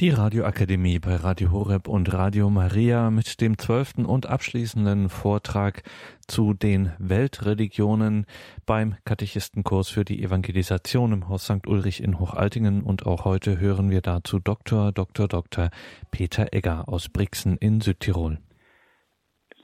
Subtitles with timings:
[0.00, 5.82] Die Radioakademie bei Radio Horeb und Radio Maria mit dem zwölften und abschließenden Vortrag
[6.28, 8.24] zu den Weltreligionen
[8.64, 11.66] beim Katechistenkurs für die Evangelisation im Haus St.
[11.66, 14.92] Ulrich in Hochaltingen und auch heute hören wir dazu Dr.
[14.92, 15.26] Dr.
[15.26, 15.70] Dr.
[16.12, 18.38] Peter Egger aus Brixen in Südtirol.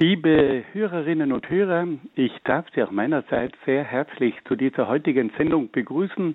[0.01, 5.71] Liebe Hörerinnen und Hörer, ich darf Sie auch meinerseits sehr herzlich zu dieser heutigen Sendung
[5.71, 6.35] begrüßen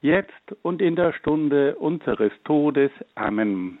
[0.00, 2.90] jetzt und in der Stunde unseres Todes.
[3.14, 3.78] Amen.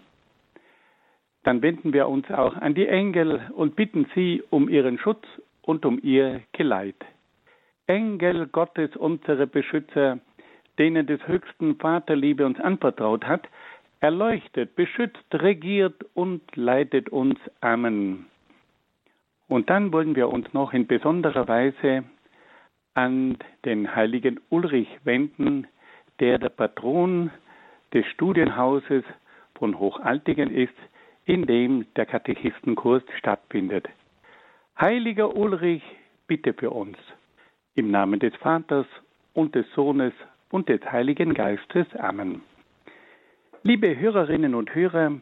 [1.42, 5.24] Dann wenden wir uns auch an die Engel und bitten sie um ihren Schutz
[5.62, 7.02] und um ihr Geleit.
[7.86, 10.20] Engel Gottes, unsere Beschützer,
[10.78, 13.48] denen des höchsten Vaterliebe uns anvertraut hat,
[14.00, 17.38] erleuchtet, beschützt, regiert und leitet uns.
[17.60, 18.26] Amen.
[19.48, 22.04] Und dann wollen wir uns noch in besonderer Weise
[22.94, 25.66] an den heiligen Ulrich wenden,
[26.20, 27.30] der der Patron
[27.92, 29.04] des Studienhauses
[29.54, 30.74] von Hochaltingen ist,
[31.24, 33.88] in dem der Katechistenkurs stattfindet.
[34.78, 35.82] Heiliger Ulrich,
[36.26, 36.96] bitte für uns.
[37.74, 38.86] Im Namen des Vaters
[39.34, 40.12] und des Sohnes
[40.50, 41.86] und des Heiligen Geistes.
[41.96, 42.42] Amen.
[43.62, 45.12] Liebe Hörerinnen und Hörer,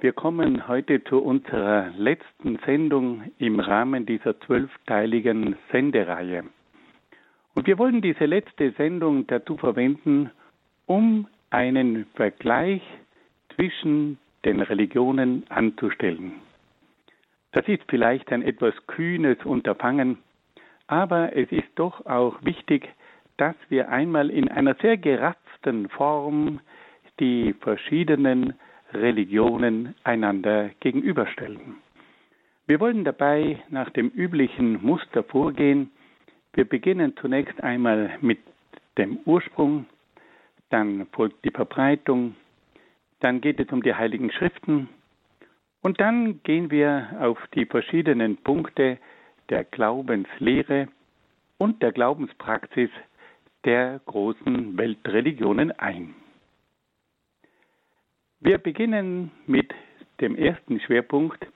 [0.00, 6.44] wir kommen heute zu unserer letzten Sendung im Rahmen dieser zwölfteiligen Sendereihe.
[7.54, 10.30] Und wir wollen diese letzte Sendung dazu verwenden,
[10.86, 12.82] um einen Vergleich
[13.54, 16.32] zwischen den Religionen anzustellen.
[17.52, 20.18] Das ist vielleicht ein etwas kühnes Unterfangen,
[20.86, 22.88] aber es ist doch auch wichtig,
[23.36, 26.60] dass wir einmal in einer sehr geratzten Form
[27.20, 28.54] die verschiedenen
[28.92, 31.76] Religionen einander gegenüberstellen.
[32.66, 35.90] Wir wollen dabei nach dem üblichen Muster vorgehen,
[36.54, 38.38] wir beginnen zunächst einmal mit
[38.98, 39.86] dem Ursprung,
[40.70, 42.34] dann folgt die Verbreitung,
[43.20, 44.88] dann geht es um die Heiligen Schriften
[45.80, 48.98] und dann gehen wir auf die verschiedenen Punkte
[49.48, 50.88] der Glaubenslehre
[51.58, 52.90] und der Glaubenspraxis
[53.64, 56.14] der großen Weltreligionen ein.
[58.40, 59.72] Wir beginnen mit
[60.20, 61.46] dem ersten Schwerpunkt,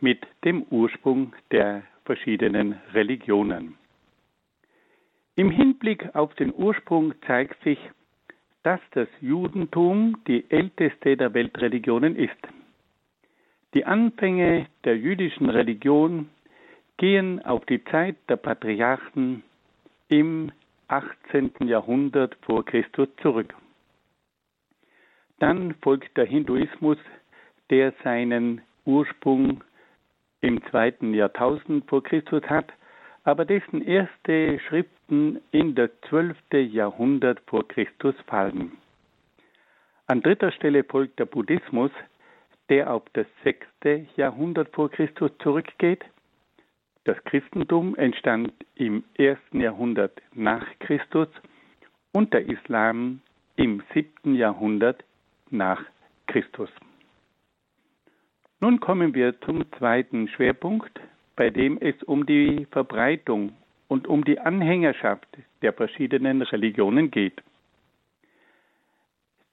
[0.00, 3.78] mit dem Ursprung der verschiedenen Religionen.
[5.36, 7.78] Im Hinblick auf den Ursprung zeigt sich,
[8.62, 12.38] dass das Judentum die älteste der Weltreligionen ist.
[13.74, 16.30] Die Anfänge der jüdischen Religion
[16.96, 19.42] gehen auf die Zeit der Patriarchen
[20.08, 20.52] im
[20.86, 21.52] 18.
[21.66, 23.54] Jahrhundert vor Christus zurück.
[25.40, 26.98] Dann folgt der Hinduismus,
[27.70, 29.64] der seinen Ursprung
[30.40, 32.72] im zweiten Jahrtausend vor Christus hat
[33.24, 38.72] aber dessen erste Schriften in das zwölfte Jahrhundert vor Christus fallen.
[40.06, 41.90] An dritter Stelle folgt der Buddhismus,
[42.68, 46.04] der auf das sechste Jahrhundert vor Christus zurückgeht.
[47.04, 51.28] Das Christentum entstand im ersten Jahrhundert nach Christus
[52.12, 53.20] und der Islam
[53.56, 55.04] im siebten Jahrhundert
[55.50, 55.82] nach
[56.26, 56.70] Christus.
[58.60, 60.98] Nun kommen wir zum zweiten Schwerpunkt,
[61.36, 63.52] bei dem es um die Verbreitung
[63.88, 65.28] und um die Anhängerschaft
[65.62, 67.42] der verschiedenen Religionen geht.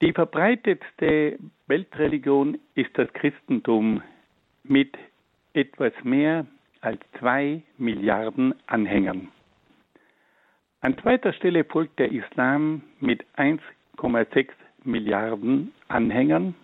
[0.00, 1.38] Die verbreitetste
[1.68, 4.02] Weltreligion ist das Christentum
[4.64, 4.96] mit
[5.54, 6.46] etwas mehr
[6.80, 9.28] als zwei Milliarden Anhängern.
[10.80, 14.48] An zweiter Stelle folgt der Islam mit 1,6
[14.82, 16.56] Milliarden Anhängern.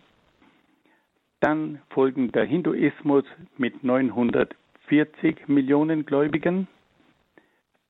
[1.38, 3.24] Dann folgen der Hinduismus
[3.56, 4.56] mit 900
[4.88, 6.66] 40 Millionen Gläubigen,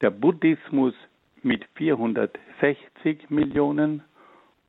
[0.01, 0.95] der Buddhismus
[1.43, 4.03] mit 460 Millionen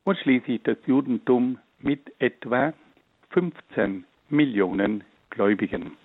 [0.04, 2.74] und schließlich das Judentum mit etwa
[3.31, 5.98] 15 Millionen Gläubigen.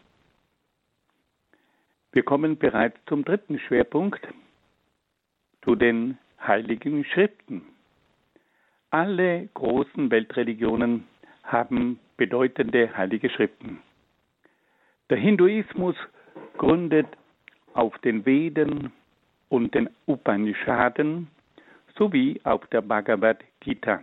[2.12, 4.26] Wir kommen bereits zum dritten Schwerpunkt,
[5.62, 7.62] zu den heiligen Schriften.
[8.90, 11.04] Alle großen Weltreligionen
[11.42, 13.80] haben bedeutende heilige Schriften.
[15.10, 15.96] Der Hinduismus
[16.56, 17.06] gründet
[17.74, 18.92] auf den Veden
[19.48, 21.28] und den Upanishaden
[21.96, 24.02] sowie auf der Bhagavad Gita.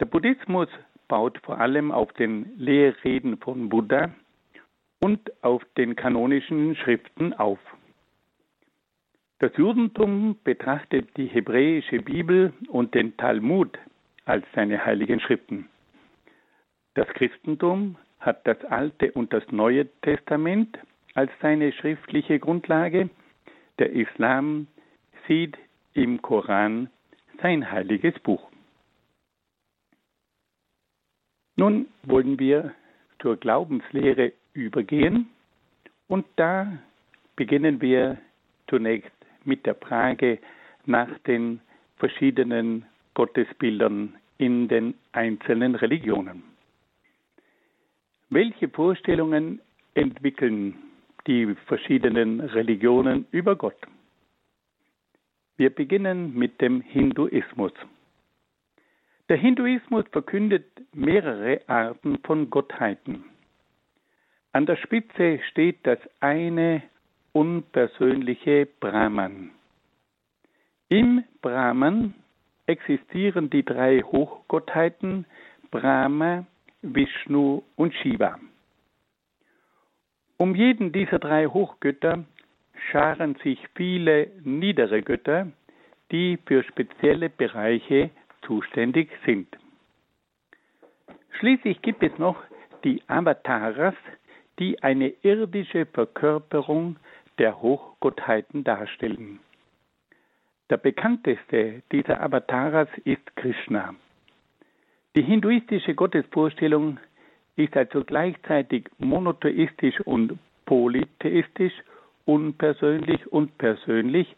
[0.00, 0.68] Der Buddhismus
[1.08, 4.10] baut vor allem auf den Lehrreden von Buddha
[5.00, 7.58] und auf den kanonischen Schriften auf.
[9.40, 13.78] Das Judentum betrachtet die hebräische Bibel und den Talmud
[14.24, 15.68] als seine heiligen Schriften.
[16.94, 20.78] Das Christentum hat das Alte und das Neue Testament
[21.14, 23.10] als seine schriftliche Grundlage.
[23.78, 24.66] Der Islam
[25.26, 25.56] sieht
[25.94, 26.90] im Koran
[27.42, 28.50] sein heiliges Buch.
[31.56, 32.72] Nun wollen wir
[33.20, 35.28] zur Glaubenslehre übergehen
[36.06, 36.78] und da
[37.36, 38.18] beginnen wir
[38.68, 39.12] zunächst
[39.44, 40.38] mit der Frage
[40.86, 41.60] nach den
[41.96, 46.47] verschiedenen Gottesbildern in den einzelnen Religionen.
[48.30, 49.60] Welche Vorstellungen
[49.94, 50.74] entwickeln
[51.26, 53.78] die verschiedenen Religionen über Gott?
[55.56, 57.72] Wir beginnen mit dem Hinduismus.
[59.30, 63.24] Der Hinduismus verkündet mehrere Arten von Gottheiten.
[64.52, 66.82] An der Spitze steht das eine
[67.32, 69.52] unpersönliche Brahman.
[70.88, 72.14] Im Brahman
[72.66, 75.24] existieren die drei Hochgottheiten
[75.70, 76.46] Brahma,
[76.94, 78.38] Vishnu und Shiva.
[80.36, 82.24] Um jeden dieser drei Hochgötter
[82.90, 85.48] scharen sich viele niedere Götter,
[86.12, 88.10] die für spezielle Bereiche
[88.42, 89.48] zuständig sind.
[91.38, 92.36] Schließlich gibt es noch
[92.84, 93.94] die Avataras,
[94.58, 96.96] die eine irdische Verkörperung
[97.38, 99.40] der Hochgottheiten darstellen.
[100.70, 103.94] Der bekannteste dieser Avataras ist Krishna.
[105.16, 106.98] Die hinduistische Gottesvorstellung
[107.56, 111.72] ist also gleichzeitig monotheistisch und polytheistisch,
[112.24, 114.36] unpersönlich und persönlich,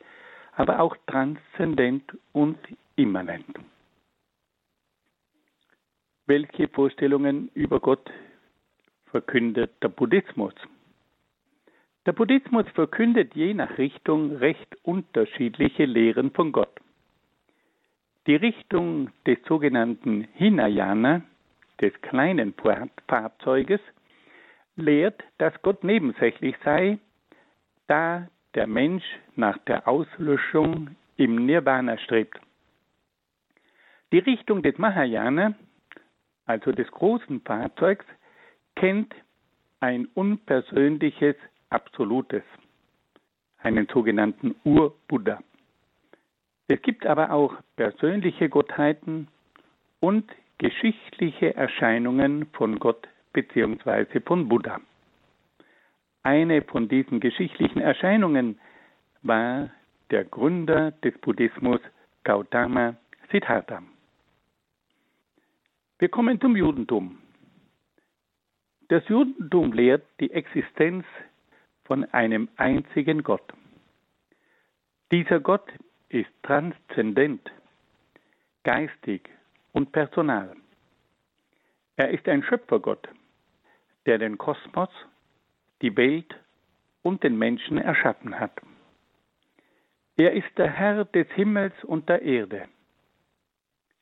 [0.53, 2.59] aber auch transzendent und
[2.97, 3.59] immanent.
[6.27, 8.09] Welche Vorstellungen über Gott
[9.07, 10.55] verkündet der Buddhismus?
[12.07, 16.73] Der Buddhismus verkündet je nach Richtung recht unterschiedliche Lehren von Gott.
[18.31, 21.23] Die Richtung des sogenannten Hinayana,
[21.81, 22.55] des kleinen
[23.09, 23.81] Fahrzeuges,
[24.77, 27.01] lehrt, dass Gott nebensächlich sei,
[27.89, 29.03] da der Mensch
[29.35, 32.39] nach der Auslöschung im Nirvana strebt.
[34.13, 35.55] Die Richtung des Mahayana,
[36.47, 38.07] also des großen Fahrzeugs,
[38.77, 39.13] kennt
[39.81, 41.35] ein unpersönliches
[41.69, 42.45] Absolutes,
[43.59, 45.41] einen sogenannten Ur-Buddha.
[46.71, 49.27] Es gibt aber auch persönliche Gottheiten
[49.99, 54.21] und geschichtliche Erscheinungen von Gott bzw.
[54.21, 54.81] von Buddha.
[56.23, 58.61] Eine von diesen geschichtlichen Erscheinungen
[59.23, 59.71] war
[60.13, 61.81] der Gründer des Buddhismus
[62.23, 62.95] Gautama
[63.33, 63.83] Siddhartha.
[65.99, 67.19] Wir kommen zum Judentum.
[68.87, 71.05] Das Judentum lehrt die Existenz
[71.83, 73.53] von einem einzigen Gott.
[75.11, 75.65] Dieser Gott
[76.11, 77.51] ist transzendent,
[78.65, 79.29] geistig
[79.73, 80.57] und personal.
[81.97, 83.09] Er ist ein Schöpfergott,
[84.07, 84.91] der den Kosmos,
[85.83, 86.35] die Welt
[87.03, 88.61] und den Menschen erschaffen hat.
[90.17, 92.69] Er ist der Herr des Himmels und der Erde.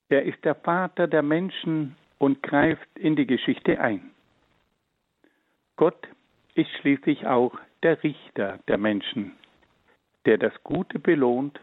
[0.08, 4.10] Er ist der Vater der Menschen und greift in die Geschichte ein.
[5.76, 6.08] Gott
[6.54, 9.36] ist schließlich auch der Richter der Menschen,
[10.24, 11.60] der das Gute belohnt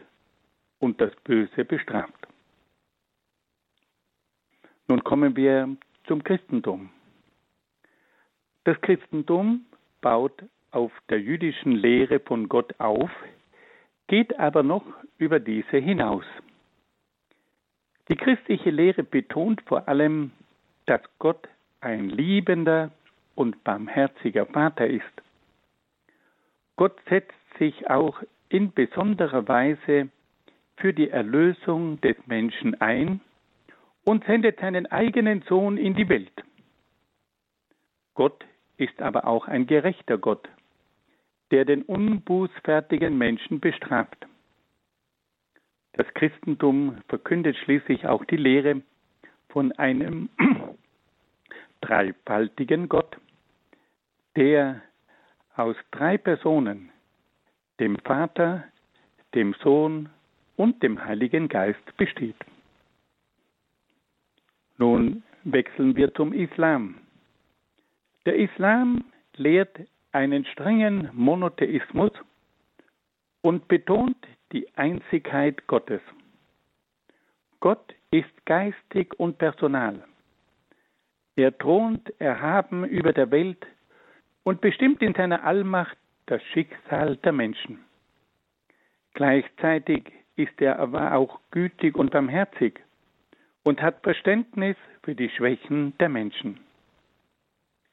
[0.79, 2.27] und das Böse bestraft.
[4.87, 6.89] Nun kommen wir zum Christentum.
[8.63, 9.65] Das Christentum
[10.01, 13.09] baut auf der jüdischen Lehre von Gott auf,
[14.07, 14.85] geht aber noch
[15.17, 16.25] über diese hinaus.
[18.09, 20.31] Die christliche Lehre betont vor allem,
[20.85, 21.47] dass Gott
[21.81, 22.91] ein liebender
[23.33, 25.21] und barmherziger Vater ist
[26.75, 30.09] Gott setzt sich auch in besonderer Weise
[30.77, 33.21] für die Erlösung des Menschen ein
[34.03, 36.43] und sendet seinen eigenen Sohn in die Welt.
[38.13, 38.45] Gott
[38.77, 40.47] ist aber auch ein gerechter Gott,
[41.51, 44.27] der den unbußfertigen Menschen bestraft.
[45.93, 48.81] Das Christentum verkündet schließlich auch die Lehre
[49.49, 50.29] von einem
[51.81, 53.17] dreifaltigen Gott,
[54.35, 54.81] der
[55.55, 56.91] aus drei Personen,
[57.79, 58.65] dem Vater,
[59.33, 60.09] dem Sohn
[60.57, 62.37] und dem Heiligen Geist besteht.
[64.77, 66.95] Nun wechseln wir zum Islam.
[68.25, 69.77] Der Islam lehrt
[70.11, 72.11] einen strengen Monotheismus
[73.41, 74.17] und betont
[74.51, 76.01] die Einzigkeit Gottes.
[77.59, 80.03] Gott ist geistig und personal.
[81.35, 83.65] Er thront erhaben über der Welt
[84.43, 85.97] und bestimmt in seiner Allmacht
[86.27, 87.79] das Schicksal der Menschen.
[89.13, 92.79] Gleichzeitig ist er aber auch gütig und barmherzig
[93.63, 96.59] und hat Verständnis für die Schwächen der Menschen.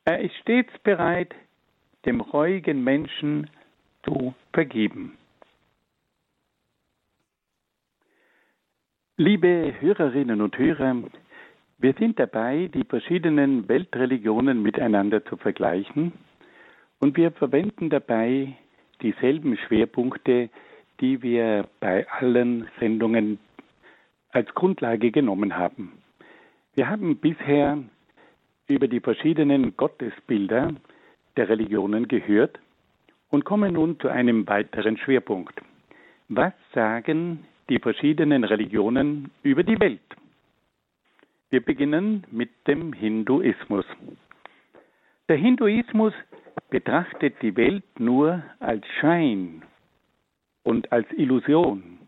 [0.04, 1.34] Er ist stets bereit,
[2.04, 3.48] dem reuigen Menschen
[4.04, 5.16] zu vergeben.
[9.16, 10.96] Liebe Hörerinnen und Hörer,
[11.78, 16.12] wir sind dabei, die verschiedenen Weltreligionen miteinander zu vergleichen
[16.98, 18.56] und wir verwenden dabei
[19.00, 20.48] dieselben Schwerpunkte,
[21.02, 23.40] die wir bei allen Sendungen
[24.30, 25.92] als Grundlage genommen haben.
[26.74, 27.76] Wir haben bisher
[28.68, 30.72] über die verschiedenen Gottesbilder
[31.36, 32.58] der Religionen gehört
[33.30, 35.60] und kommen nun zu einem weiteren Schwerpunkt.
[36.28, 40.00] Was sagen die verschiedenen Religionen über die Welt?
[41.50, 43.84] Wir beginnen mit dem Hinduismus.
[45.28, 46.14] Der Hinduismus
[46.70, 49.62] betrachtet die Welt nur als Schein
[50.62, 51.98] und als Illusion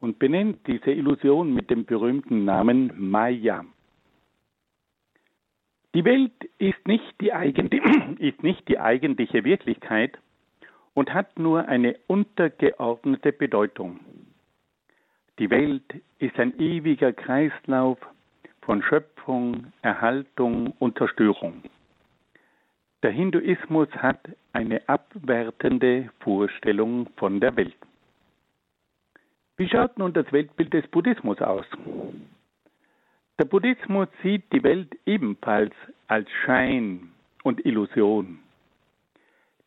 [0.00, 3.64] und benennt diese Illusion mit dem berühmten Namen Maya.
[5.94, 7.30] Die Welt ist nicht die,
[8.18, 10.18] ist nicht die eigentliche Wirklichkeit
[10.94, 14.00] und hat nur eine untergeordnete Bedeutung.
[15.38, 15.84] Die Welt
[16.18, 17.98] ist ein ewiger Kreislauf
[18.62, 21.62] von Schöpfung, Erhaltung und Zerstörung.
[23.02, 24.20] Der Hinduismus hat
[24.52, 27.74] eine abwertende Vorstellung von der Welt.
[29.56, 31.66] Wie schaut nun das Weltbild des Buddhismus aus?
[33.40, 35.74] Der Buddhismus sieht die Welt ebenfalls
[36.06, 37.10] als Schein
[37.42, 38.38] und Illusion.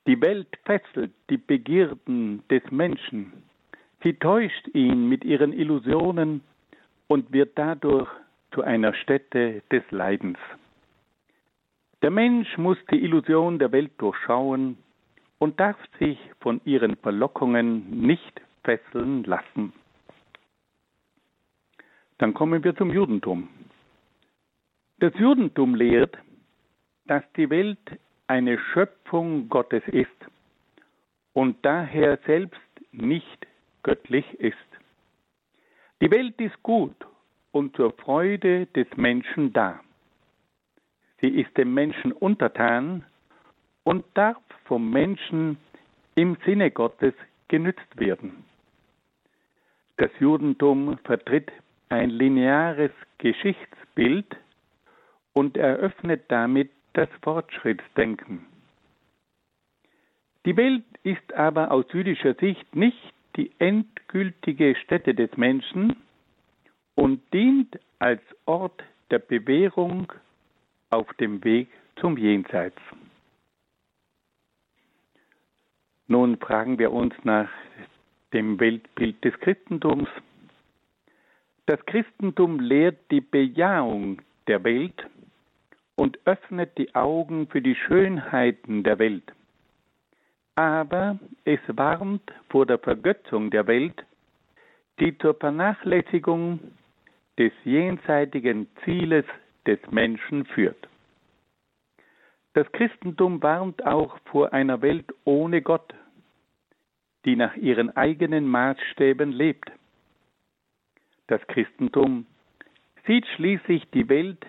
[0.08, 3.34] Die Welt fesselt die Begierden des Menschen.
[4.02, 6.42] Sie täuscht ihn mit ihren Illusionen
[7.08, 8.08] und wird dadurch
[8.52, 10.38] zu einer Stätte des Leidens.
[12.06, 14.78] Der Mensch muss die Illusion der Welt durchschauen
[15.40, 19.74] und darf sich von ihren Verlockungen nicht fesseln lassen.
[22.20, 23.50] Dann kommen wir zum Judentum.
[25.00, 26.16] Das Judentum lehrt,
[27.08, 27.80] dass die Welt
[28.28, 30.30] eine Schöpfung Gottes ist
[31.34, 33.48] und daher selbst nicht
[33.82, 34.70] göttlich ist.
[36.04, 37.08] Die Welt ist gut
[37.52, 39.80] und zur Freude des Menschen da.
[41.26, 43.04] Sie ist dem Menschen untertan
[43.84, 45.58] und darf vom Menschen
[46.14, 47.16] im Sinne Gottes
[47.48, 48.46] genützt werden.
[49.98, 51.52] Das Judentum vertritt
[51.90, 54.38] ein lineares Geschichtsbild
[55.34, 58.46] und eröffnet damit das Fortschrittsdenken.
[60.46, 65.96] Die Welt ist aber aus jüdischer Sicht nicht die endgültige Stätte des Menschen
[66.94, 70.14] und dient als Ort der Bewährung
[70.96, 72.80] auf dem Weg zum Jenseits.
[76.08, 77.50] Nun fragen wir uns nach
[78.34, 80.08] dem Weltbild des Christentums.
[81.66, 85.06] Das Christentum lehrt die Bejahung der Welt
[85.96, 89.32] und öffnet die Augen für die Schönheiten der Welt.
[90.56, 94.06] Aber es warnt vor der Vergötzung der Welt,
[95.00, 96.60] die zur Vernachlässigung
[97.38, 99.26] des jenseitigen Zieles
[99.68, 100.88] des Menschen führt.
[102.54, 105.94] Das Christentum warnt auch vor einer Welt ohne Gott,
[107.26, 109.72] die nach ihren eigenen Maßstäben lebt.
[111.28, 112.26] Das Christentum
[113.06, 114.46] sieht schließlich die Welt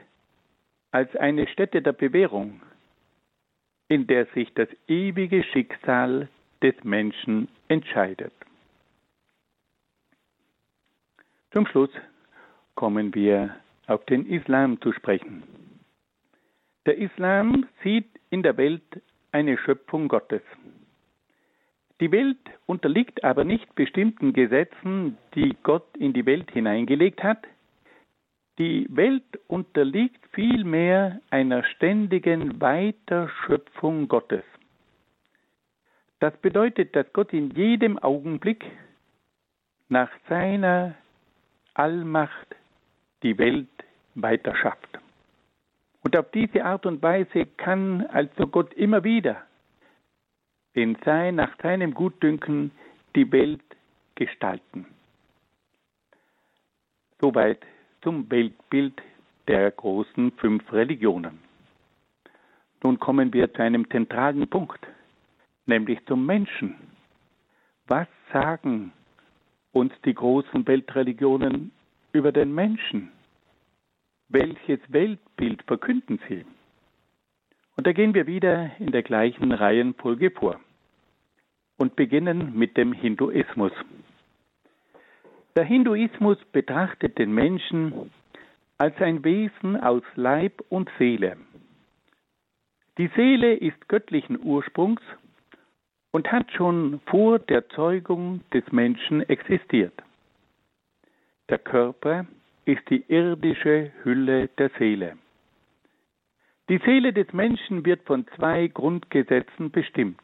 [0.92, 2.62] als eine Stätte der Bewährung,
[3.88, 6.28] in der sich das ewige Schicksal
[6.62, 8.32] des Menschen entscheidet.
[11.50, 11.90] Zum Schluss
[12.74, 15.42] kommen wir auf den Islam zu sprechen.
[16.86, 19.02] Der Islam sieht in der Welt
[19.32, 20.42] eine Schöpfung Gottes.
[22.00, 27.44] Die Welt unterliegt aber nicht bestimmten Gesetzen, die Gott in die Welt hineingelegt hat.
[28.58, 34.44] Die Welt unterliegt vielmehr einer ständigen Weiterschöpfung Gottes.
[36.20, 38.64] Das bedeutet, dass Gott in jedem Augenblick
[39.88, 40.94] nach seiner
[41.74, 42.56] Allmacht
[43.22, 43.68] die Welt
[44.14, 44.98] weiter schafft.
[46.02, 49.42] Und auf diese Art und Weise kann also Gott immer wieder
[50.72, 52.70] in sein, nach seinem Gutdünken
[53.14, 53.64] die Welt
[54.14, 54.86] gestalten.
[57.20, 57.60] Soweit
[58.02, 59.00] zum Weltbild
[59.48, 61.38] der großen fünf Religionen.
[62.82, 64.86] Nun kommen wir zu einem zentralen Punkt,
[65.64, 66.76] nämlich zum Menschen.
[67.86, 68.92] Was sagen
[69.72, 71.72] uns die großen Weltreligionen
[72.16, 73.12] über den Menschen?
[74.28, 76.44] Welches Weltbild verkünden sie?
[77.76, 80.58] Und da gehen wir wieder in der gleichen Reihenfolge vor
[81.76, 83.72] und beginnen mit dem Hinduismus.
[85.54, 88.10] Der Hinduismus betrachtet den Menschen
[88.78, 91.36] als ein Wesen aus Leib und Seele.
[92.98, 95.02] Die Seele ist göttlichen Ursprungs
[96.12, 99.92] und hat schon vor der Zeugung des Menschen existiert.
[101.48, 102.26] Der Körper
[102.64, 105.16] ist die irdische Hülle der Seele.
[106.68, 110.20] Die Seele des Menschen wird von zwei Grundgesetzen bestimmt.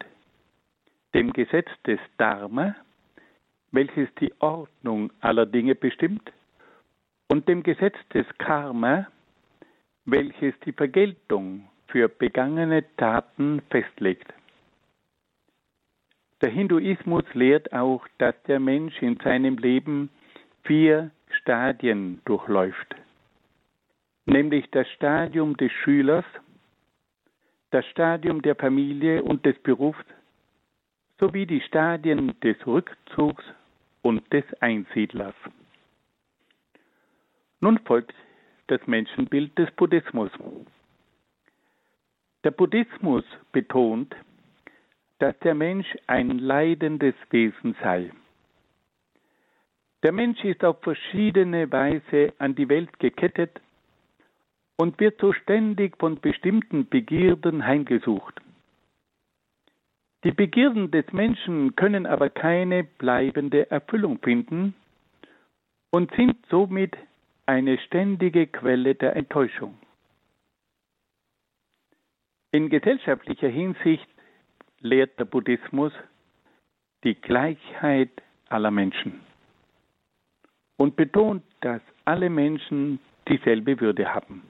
[1.14, 2.74] Dem Gesetz des Dharma,
[3.70, 6.32] welches die Ordnung aller Dinge bestimmt,
[7.28, 9.06] und dem Gesetz des Karma,
[10.04, 14.32] welches die Vergeltung für begangene Taten festlegt.
[16.40, 20.10] Der Hinduismus lehrt auch, dass der Mensch in seinem Leben
[20.64, 22.94] vier Stadien durchläuft,
[24.26, 26.24] nämlich das Stadium des Schülers,
[27.70, 30.04] das Stadium der Familie und des Berufs
[31.18, 33.44] sowie die Stadien des Rückzugs
[34.02, 35.34] und des Einsiedlers.
[37.60, 38.14] Nun folgt
[38.66, 40.30] das Menschenbild des Buddhismus.
[42.44, 44.14] Der Buddhismus betont,
[45.20, 48.10] dass der Mensch ein leidendes Wesen sei.
[50.02, 53.60] Der Mensch ist auf verschiedene Weise an die Welt gekettet
[54.76, 58.40] und wird so ständig von bestimmten Begierden heimgesucht.
[60.24, 64.74] Die Begierden des Menschen können aber keine bleibende Erfüllung finden
[65.90, 66.96] und sind somit
[67.46, 69.78] eine ständige Quelle der Enttäuschung.
[72.50, 74.08] In gesellschaftlicher Hinsicht
[74.80, 75.92] lehrt der Buddhismus
[77.04, 78.10] die Gleichheit
[78.48, 79.20] aller Menschen
[80.82, 84.42] und betont, dass alle Menschen dieselbe Würde haben.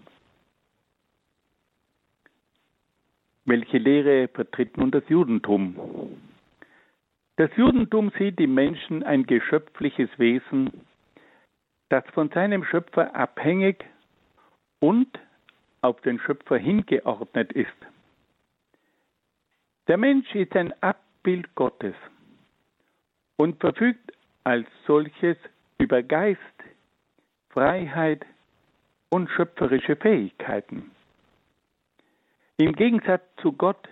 [3.45, 5.77] Welche Lehre vertritt nun das Judentum?
[7.37, 10.71] Das Judentum sieht im Menschen ein geschöpfliches Wesen,
[11.91, 13.85] das von seinem Schöpfer abhängig
[14.81, 15.11] und
[15.83, 17.81] auf den Schöpfer hingeordnet ist.
[19.87, 21.95] Der Mensch ist ein Abbild Gottes
[23.37, 24.15] und verfügt
[24.45, 25.37] als solches
[25.83, 26.39] über Geist,
[27.51, 28.25] Freiheit
[29.11, 30.93] und schöpferische Fähigkeiten.
[32.57, 33.89] Im Gegensatz zu Gott,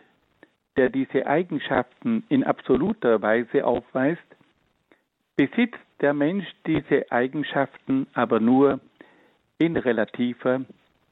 [0.77, 4.23] der diese Eigenschaften in absoluter Weise aufweist,
[5.35, 8.79] besitzt der Mensch diese Eigenschaften aber nur
[9.59, 10.61] in relativer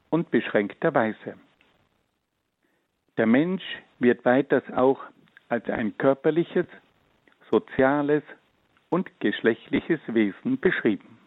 [0.09, 1.35] und beschränkter Weise.
[3.17, 3.63] Der Mensch
[3.99, 5.01] wird weiters auch
[5.49, 6.67] als ein körperliches,
[7.51, 8.23] soziales
[8.89, 11.17] und geschlechtliches Wesen beschrieben.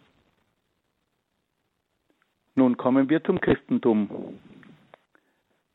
[2.55, 4.39] Nun kommen wir zum Christentum.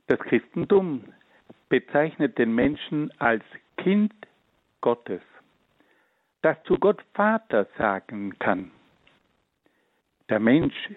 [0.07, 1.03] Das Christentum
[1.69, 3.43] bezeichnet den Menschen als
[3.77, 4.13] Kind
[4.81, 5.21] Gottes,
[6.41, 8.71] das zu Gott Vater sagen kann.
[10.29, 10.89] Der Mensch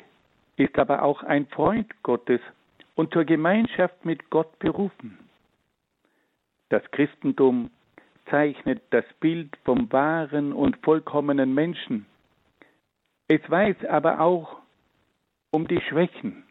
[0.56, 2.40] ist aber auch ein Freund Gottes
[2.94, 5.18] und zur Gemeinschaft mit Gott berufen.
[6.68, 7.70] Das Christentum
[8.30, 12.06] zeichnet das Bild vom wahren und vollkommenen Menschen.
[13.28, 14.60] Es weiß aber auch
[15.50, 16.44] um die Schwächen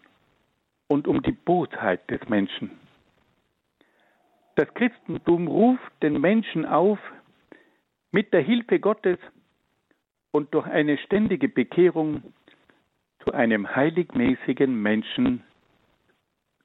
[0.87, 2.71] und um die Bosheit des Menschen.
[4.55, 6.99] Das Christentum ruft den Menschen auf,
[8.11, 9.17] mit der Hilfe Gottes
[10.31, 12.23] und durch eine ständige Bekehrung
[13.23, 15.43] zu einem heiligmäßigen Menschen,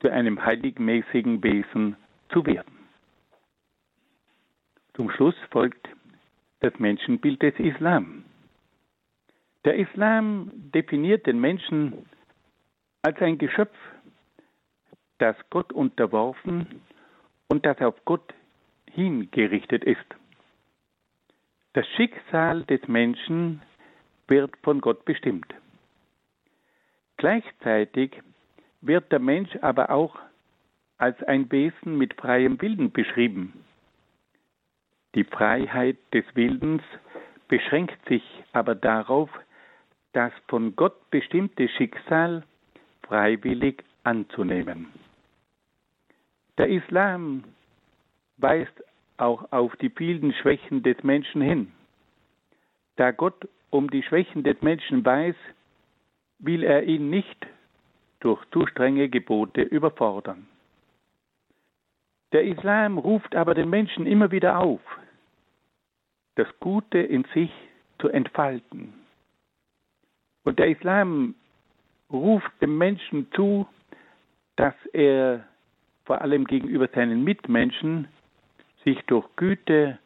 [0.00, 1.96] zu einem heiligmäßigen Wesen
[2.30, 2.73] zu werden.
[4.94, 5.88] Zum Schluss folgt
[6.60, 8.24] das Menschenbild des Islam.
[9.64, 12.06] Der Islam definiert den Menschen
[13.02, 13.76] als ein Geschöpf,
[15.18, 16.80] das Gott unterworfen
[17.48, 18.34] und das auf Gott
[18.90, 20.06] hingerichtet ist.
[21.72, 23.62] Das Schicksal des Menschen
[24.28, 25.52] wird von Gott bestimmt.
[27.16, 28.22] Gleichzeitig
[28.80, 30.18] wird der Mensch aber auch
[30.98, 33.64] als ein Wesen mit freiem Willen beschrieben.
[35.14, 36.82] Die Freiheit des Willens
[37.48, 38.22] beschränkt sich
[38.52, 39.30] aber darauf,
[40.12, 42.42] das von Gott bestimmte Schicksal
[43.02, 44.88] freiwillig anzunehmen.
[46.58, 47.44] Der Islam
[48.38, 48.72] weist
[49.16, 51.72] auch auf die vielen Schwächen des Menschen hin.
[52.96, 55.36] Da Gott um die Schwächen des Menschen weiß,
[56.38, 57.46] will er ihn nicht
[58.20, 60.46] durch zu strenge Gebote überfordern.
[62.32, 64.80] Der Islam ruft aber den Menschen immer wieder auf,
[66.36, 67.50] das Gute in sich
[67.98, 68.92] zu entfalten.
[70.44, 71.34] Und der Islam
[72.10, 73.66] ruft dem Menschen zu,
[74.56, 75.44] dass er
[76.04, 78.08] vor allem gegenüber seinen Mitmenschen
[78.84, 79.98] sich durch Güte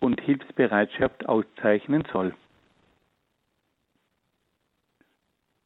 [0.00, 2.34] und Hilfsbereitschaft auszeichnen soll.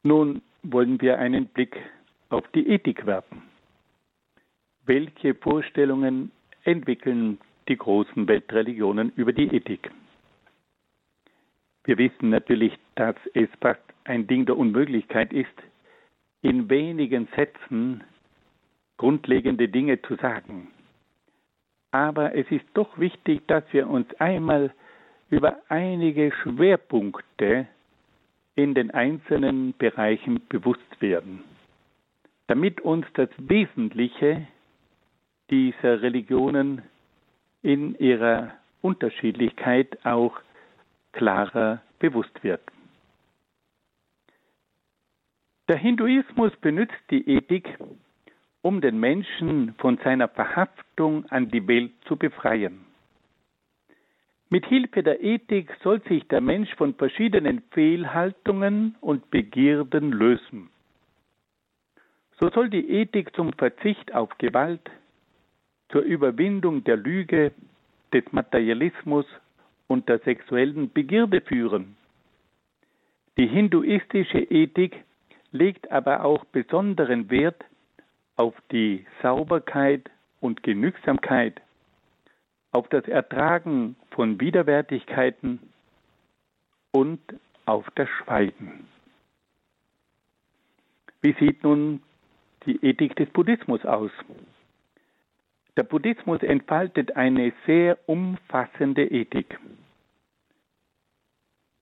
[0.03, 1.77] Nun wollen wir einen Blick
[2.29, 3.43] auf die Ethik werfen.
[4.85, 6.31] Welche Vorstellungen
[6.63, 9.91] entwickeln die großen Weltreligionen über die Ethik?
[11.83, 15.49] Wir wissen natürlich, dass es fast ein Ding der Unmöglichkeit ist,
[16.41, 18.03] in wenigen Sätzen
[18.97, 20.67] grundlegende Dinge zu sagen.
[21.91, 24.73] Aber es ist doch wichtig, dass wir uns einmal
[25.29, 27.67] über einige Schwerpunkte
[28.55, 31.43] in den einzelnen Bereichen bewusst werden,
[32.47, 34.47] damit uns das Wesentliche
[35.49, 36.81] dieser Religionen
[37.61, 40.39] in ihrer Unterschiedlichkeit auch
[41.13, 42.61] klarer bewusst wird.
[45.67, 47.77] Der Hinduismus benutzt die Ethik,
[48.61, 52.85] um den Menschen von seiner Verhaftung an die Welt zu befreien.
[54.49, 60.69] Mit Hilfe der Ethik soll sich der Mensch von verschiedenen Fehlhaltungen und Begierden lösen.
[62.37, 64.91] So soll die Ethik zum Verzicht auf Gewalt,
[65.89, 67.53] zur Überwindung der Lüge,
[68.13, 69.25] des Materialismus
[69.91, 71.97] und der sexuellen Begierde führen.
[73.37, 75.03] Die hinduistische Ethik
[75.51, 77.61] legt aber auch besonderen Wert
[78.37, 81.61] auf die Sauberkeit und Genügsamkeit
[82.71, 85.59] auf das Ertragen von Widerwärtigkeiten
[86.91, 87.19] und
[87.65, 88.87] auf das Schweigen.
[91.21, 92.01] Wie sieht nun
[92.65, 94.11] die Ethik des Buddhismus aus?
[95.75, 99.59] Der Buddhismus entfaltet eine sehr umfassende Ethik.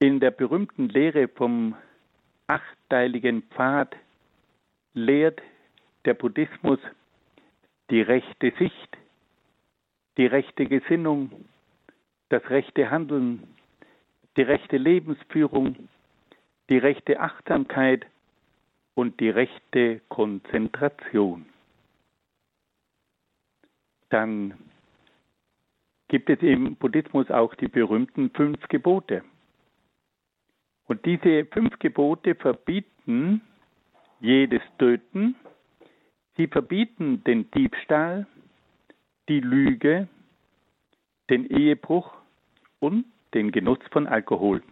[0.02, 1.76] In der berühmten Lehre vom
[2.48, 3.98] achteiligen Pfad
[4.94, 5.42] lehrt
[6.06, 6.80] der Buddhismus
[7.90, 8.98] die rechte Sicht,
[10.18, 11.46] die rechte Gesinnung,
[12.30, 13.44] das rechte Handeln,
[14.38, 15.76] die rechte Lebensführung,
[16.70, 18.06] die rechte Achtsamkeit
[18.96, 21.46] und die rechte Konzentration.
[24.08, 24.54] Dann
[26.08, 29.24] gibt es im Buddhismus auch die berühmten fünf Gebote.
[30.90, 33.42] Und diese fünf Gebote verbieten
[34.20, 35.36] jedes Töten,
[36.36, 38.26] sie verbieten den Diebstahl,
[39.30, 40.08] die Lüge,
[41.30, 42.12] den Ehebruch
[42.80, 44.64] und den Genuss von Alkohol.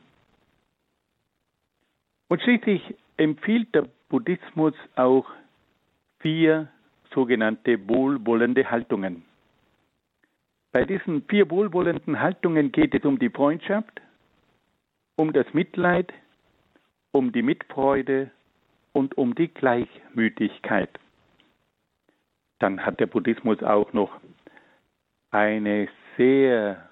[2.30, 5.30] Und schließlich empfiehlt der Buddhismus auch
[6.19, 6.67] vier
[7.13, 9.23] sogenannte wohlwollende Haltungen.
[10.71, 14.01] Bei diesen vier wohlwollenden Haltungen geht es um die Freundschaft,
[15.17, 16.13] um das Mitleid,
[17.12, 18.32] um die Mitfreude
[18.93, 20.89] und um die Gleichmütigkeit.
[22.60, 24.19] Dann hat der Buddhismus auch noch
[25.32, 26.88] eine sehr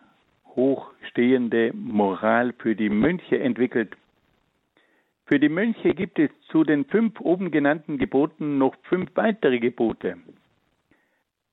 [0.48, 3.96] hochstehende Moral für die Mönche entwickelt.
[5.26, 10.18] Für die Mönche gibt es zu den fünf oben genannten Geboten noch fünf weitere Gebote,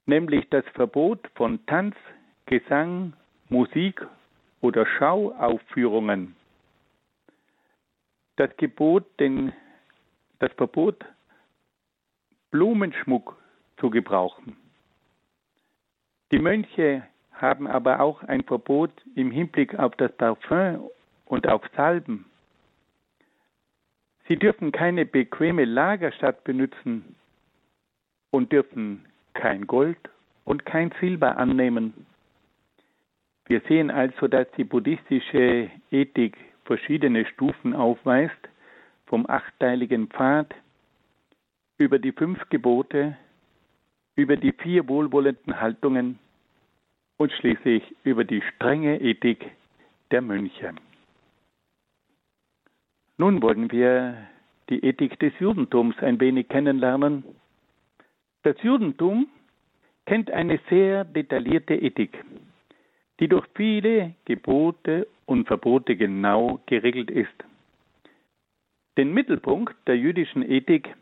[0.06, 1.96] nämlich das Verbot von Tanz,
[2.46, 3.14] Gesang,
[3.48, 4.06] Musik
[4.60, 6.36] oder Schauaufführungen,
[8.36, 9.52] das Gebot, den,
[10.38, 11.04] das Verbot,
[12.50, 13.36] Blumenschmuck
[13.78, 14.56] zu gebrauchen,
[16.32, 20.80] die Mönche haben aber auch ein Verbot im Hinblick auf das Parfüm
[21.26, 22.24] und auf Salben.
[24.28, 27.16] Sie dürfen keine bequeme Lagerstadt benutzen
[28.30, 29.98] und dürfen kein Gold
[30.44, 32.06] und kein Silber annehmen.
[33.46, 38.48] Wir sehen also, dass die buddhistische Ethik verschiedene Stufen aufweist,
[39.06, 40.54] vom achteiligen Pfad
[41.78, 43.16] über die fünf Gebote
[44.16, 46.18] über die vier wohlwollenden Haltungen
[47.16, 49.50] und schließlich über die strenge Ethik
[50.10, 50.74] der Mönche.
[53.16, 54.16] Nun wollen wir
[54.68, 57.24] die Ethik des Judentums ein wenig kennenlernen.
[58.42, 59.28] Das Judentum
[60.06, 62.24] kennt eine sehr detaillierte Ethik,
[63.22, 67.44] die durch viele Gebote und Verbote genau geregelt ist.
[68.98, 70.92] Den Mittelpunkt der jüdischen Ethik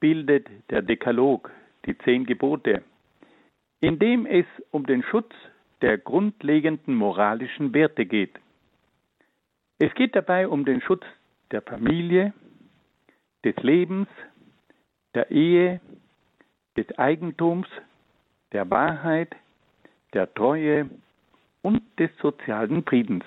[0.00, 1.50] bildet der Dekalog,
[1.84, 2.82] die zehn Gebote,
[3.82, 5.34] in dem es um den Schutz
[5.82, 8.40] der grundlegenden moralischen Werte geht.
[9.78, 11.04] Es geht dabei um den Schutz
[11.50, 12.32] der Familie,
[13.44, 14.08] des Lebens,
[15.14, 15.82] der Ehe,
[16.78, 17.68] des Eigentums,
[18.50, 19.36] der Wahrheit,
[20.14, 20.88] der Treue
[21.62, 23.24] und des sozialen Friedens.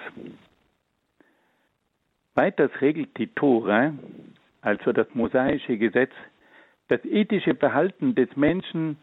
[2.36, 3.94] Weiters regelt die Tora,
[4.62, 6.12] also das mosaische Gesetz,
[6.88, 8.98] das ethische Verhalten des Menschen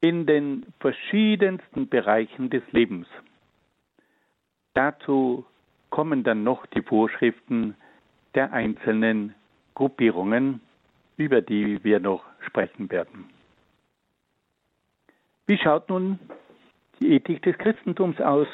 [0.00, 3.06] in den verschiedensten Bereichen des Lebens.
[4.74, 5.44] Dazu
[5.90, 7.74] kommen dann noch die Vorschriften
[8.34, 9.34] der einzelnen
[9.74, 10.60] Gruppierungen,
[11.16, 13.28] über die wir noch sprechen werden.
[15.46, 16.18] Wie schaut nun
[17.00, 18.48] die Ethik des Christentums aus?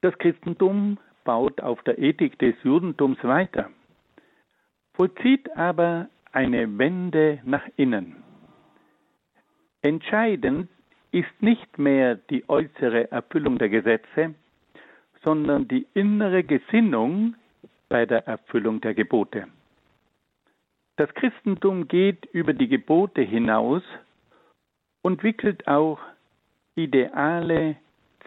[0.00, 3.70] Das Christentum baut auf der Ethik des Judentums weiter,
[4.94, 8.22] vollzieht aber eine Wende nach innen.
[9.82, 10.68] Entscheidend
[11.12, 14.34] ist nicht mehr die äußere Erfüllung der Gesetze,
[15.22, 17.34] sondern die innere Gesinnung
[17.88, 19.46] bei der Erfüllung der Gebote.
[20.96, 23.82] Das Christentum geht über die Gebote hinaus
[25.02, 25.98] und wickelt auch
[26.74, 27.76] ideale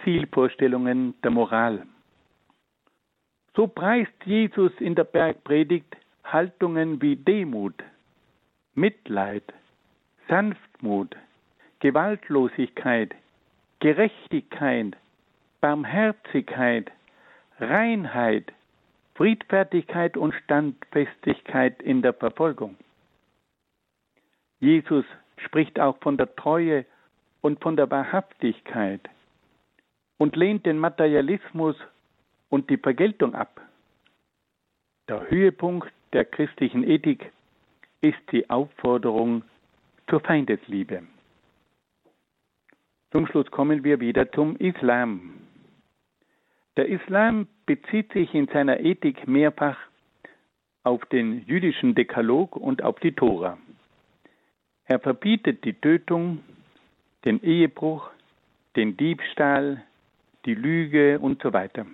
[0.04, 1.86] Zielvorstellungen der Moral.
[3.56, 7.76] So preist Jesus in der Bergpredigt Haltungen wie Demut,
[8.74, 9.44] Mitleid,
[10.28, 11.16] Sanftmut,
[11.80, 13.14] Gewaltlosigkeit,
[13.80, 14.98] Gerechtigkeit,
[15.62, 16.92] Barmherzigkeit,
[17.60, 18.52] Reinheit,
[19.16, 22.76] Friedfertigkeit und Standfestigkeit in der Verfolgung.
[24.60, 25.06] Jesus
[25.38, 26.86] spricht auch von der Treue
[27.44, 29.02] und von der Wahrhaftigkeit
[30.18, 31.76] und lehnt den Materialismus
[32.50, 33.62] und die Vergeltung ab.
[35.10, 37.32] Der Höhepunkt der christlichen Ethik
[38.00, 39.44] ist die Aufforderung
[40.10, 41.04] zur Feindesliebe.
[43.12, 45.34] Zum Schluss kommen wir wieder zum Islam.
[46.78, 49.78] Der Islam bezieht sich in seiner Ethik mehrfach
[50.84, 53.58] auf den jüdischen Dekalog und auf die Tora.
[54.86, 56.40] Er verbietet die Tötung,
[57.26, 58.10] den Ehebruch,
[58.76, 59.84] den Diebstahl,
[60.46, 61.86] die Lüge und so weiter.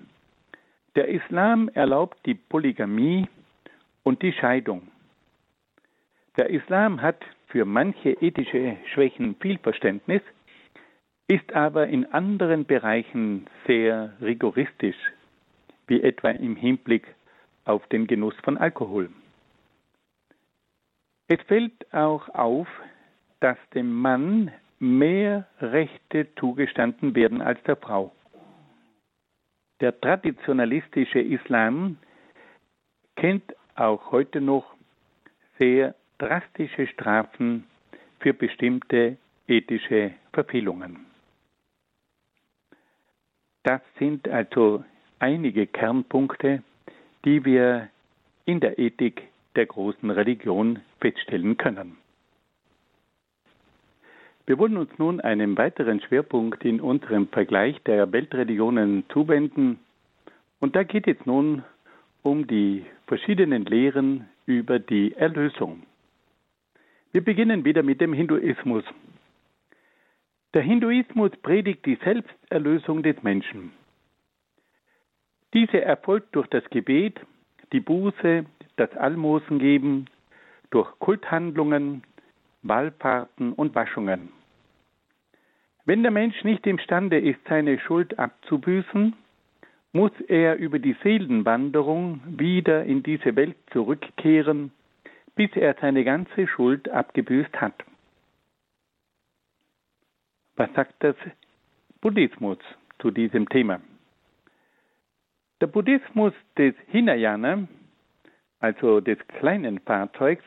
[0.95, 3.27] Der Islam erlaubt die Polygamie
[4.03, 4.87] und die Scheidung.
[6.37, 10.21] Der Islam hat für manche ethische Schwächen viel Verständnis,
[11.27, 14.97] ist aber in anderen Bereichen sehr rigoristisch,
[15.87, 17.07] wie etwa im Hinblick
[17.65, 19.09] auf den Genuss von Alkohol.
[21.27, 22.67] Es fällt auch auf,
[23.39, 28.11] dass dem Mann mehr Rechte zugestanden werden als der Frau.
[29.81, 31.97] Der traditionalistische Islam
[33.15, 34.73] kennt auch heute noch
[35.57, 37.65] sehr drastische Strafen
[38.19, 41.05] für bestimmte ethische Verfehlungen.
[43.63, 44.83] Das sind also
[45.19, 46.63] einige Kernpunkte,
[47.25, 47.89] die wir
[48.45, 49.23] in der Ethik
[49.55, 51.97] der großen Religion feststellen können.
[54.49, 59.77] Wir wollen uns nun einem weiteren Schwerpunkt in unserem Vergleich der Weltreligionen zuwenden.
[60.59, 61.63] Und da geht es nun
[62.23, 65.83] um die verschiedenen Lehren über die Erlösung.
[67.11, 68.83] Wir beginnen wieder mit dem Hinduismus.
[70.55, 73.71] Der Hinduismus predigt die Selbsterlösung des Menschen.
[75.53, 77.19] Diese erfolgt durch das Gebet,
[77.71, 78.45] die Buße,
[78.77, 80.09] das Almosengeben,
[80.71, 82.01] durch Kulthandlungen,
[82.63, 84.38] Wallfahrten und Waschungen.
[85.89, 89.15] Wenn der Mensch nicht imstande ist, seine Schuld abzubüßen,
[89.91, 94.71] muss er über die Seelenwanderung wieder in diese Welt zurückkehren,
[95.33, 97.73] bis er seine ganze Schuld abgebüßt hat.
[100.57, 101.15] Was sagt das
[102.01, 102.59] Buddhismus
[102.99, 103.81] zu diesem Thema?
[105.59, 107.67] Der Buddhismus des Hinayana,
[108.59, 110.43] also des kleinen Fahrzeugs,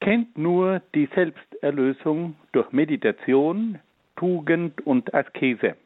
[0.00, 3.78] kennt nur die Selbsterlösung durch Meditation,
[4.16, 5.76] Tugend und Askese.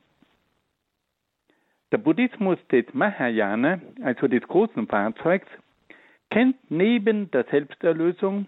[1.91, 5.49] Der Buddhismus des Mahayana, also des großen Fahrzeugs,
[6.31, 8.47] kennt neben der Selbsterlösung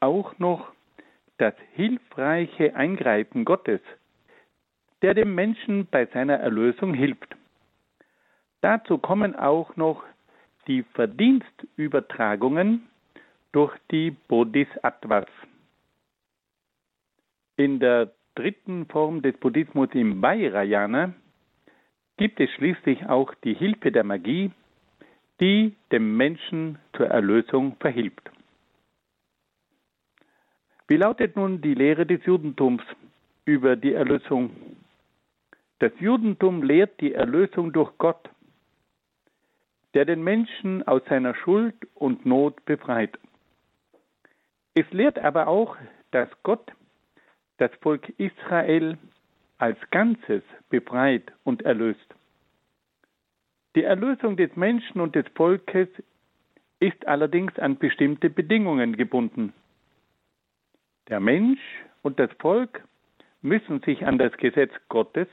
[0.00, 0.72] auch noch
[1.36, 3.80] das hilfreiche Eingreifen Gottes,
[5.02, 7.36] der dem Menschen bei seiner Erlösung hilft.
[8.60, 10.02] Dazu kommen auch noch
[10.66, 12.88] die Verdienstübertragungen
[13.52, 15.26] durch die Bodhisattvas.
[17.56, 21.12] In der dritten Form des Buddhismus im Vajrayana
[22.18, 24.52] gibt es schließlich auch die Hilfe der Magie,
[25.40, 28.30] die dem Menschen zur Erlösung verhilft.
[30.86, 32.82] Wie lautet nun die Lehre des Judentums
[33.44, 34.50] über die Erlösung?
[35.80, 38.30] Das Judentum lehrt die Erlösung durch Gott,
[39.94, 43.18] der den Menschen aus seiner Schuld und Not befreit.
[44.74, 45.76] Es lehrt aber auch,
[46.12, 46.72] dass Gott
[47.58, 48.98] das Volk Israel
[49.58, 52.14] als Ganzes befreit und erlöst.
[53.74, 55.88] Die Erlösung des Menschen und des Volkes
[56.80, 59.52] ist allerdings an bestimmte Bedingungen gebunden.
[61.08, 61.60] Der Mensch
[62.02, 62.84] und das Volk
[63.42, 65.28] müssen sich an das Gesetz Gottes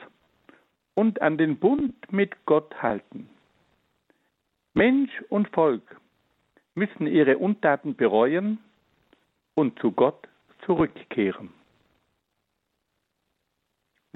[0.96, 3.30] und an den Bund mit Gott halten.
[4.74, 6.00] Mensch und Volk
[6.74, 8.60] müssen ihre Untaten bereuen
[9.54, 10.28] und zu Gott
[10.66, 11.50] zurückkehren.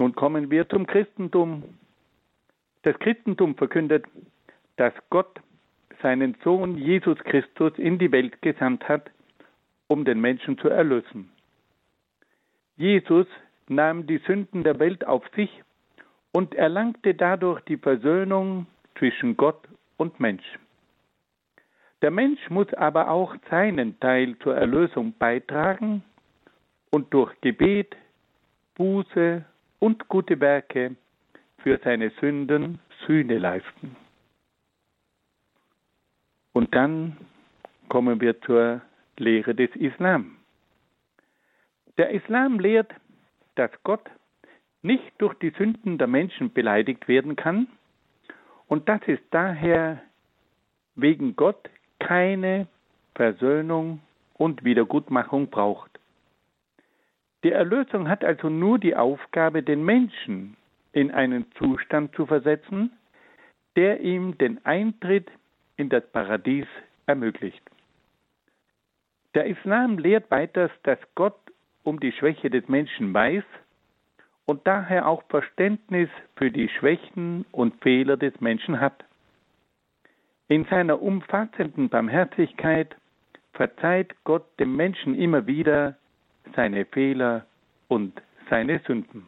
[0.00, 1.62] Nun kommen wir zum Christentum.
[2.84, 4.06] Das Christentum verkündet,
[4.76, 5.42] dass Gott
[6.00, 9.10] seinen Sohn Jesus Christus in die Welt gesandt hat,
[9.88, 11.30] um den Menschen zu erlösen.
[12.78, 13.26] Jesus
[13.68, 15.50] nahm die Sünden der Welt auf sich
[16.32, 20.58] und erlangte dadurch die Versöhnung zwischen Gott und Mensch.
[22.00, 26.02] Der Mensch muss aber auch seinen Teil zur Erlösung beitragen
[26.90, 27.94] und durch Gebet,
[28.76, 29.44] Buße
[29.80, 30.94] und gute Werke
[31.58, 33.96] für seine Sünden Sühne leisten.
[36.52, 37.16] Und dann
[37.88, 38.82] kommen wir zur
[39.16, 40.36] Lehre des Islam.
[41.98, 42.92] Der Islam lehrt,
[43.56, 44.08] dass Gott
[44.82, 47.66] nicht durch die Sünden der Menschen beleidigt werden kann
[48.68, 50.00] und dass es daher
[50.94, 52.66] wegen Gott keine
[53.14, 54.00] Versöhnung
[54.34, 55.89] und Wiedergutmachung braucht.
[57.42, 60.56] Die Erlösung hat also nur die Aufgabe, den Menschen
[60.92, 62.90] in einen Zustand zu versetzen,
[63.76, 65.30] der ihm den Eintritt
[65.76, 66.66] in das Paradies
[67.06, 67.62] ermöglicht.
[69.34, 71.38] Der Islam lehrt weiters, dass Gott
[71.84, 73.44] um die Schwäche des Menschen weiß
[74.44, 79.04] und daher auch Verständnis für die Schwächen und Fehler des Menschen hat.
[80.48, 82.96] In seiner umfassenden Barmherzigkeit
[83.52, 85.96] verzeiht Gott dem Menschen immer wieder
[86.54, 87.46] seine Fehler
[87.88, 89.26] und seine Sünden.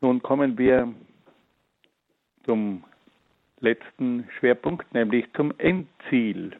[0.00, 0.92] Nun kommen wir
[2.44, 2.84] zum
[3.60, 6.56] letzten Schwerpunkt, nämlich zum Endziel.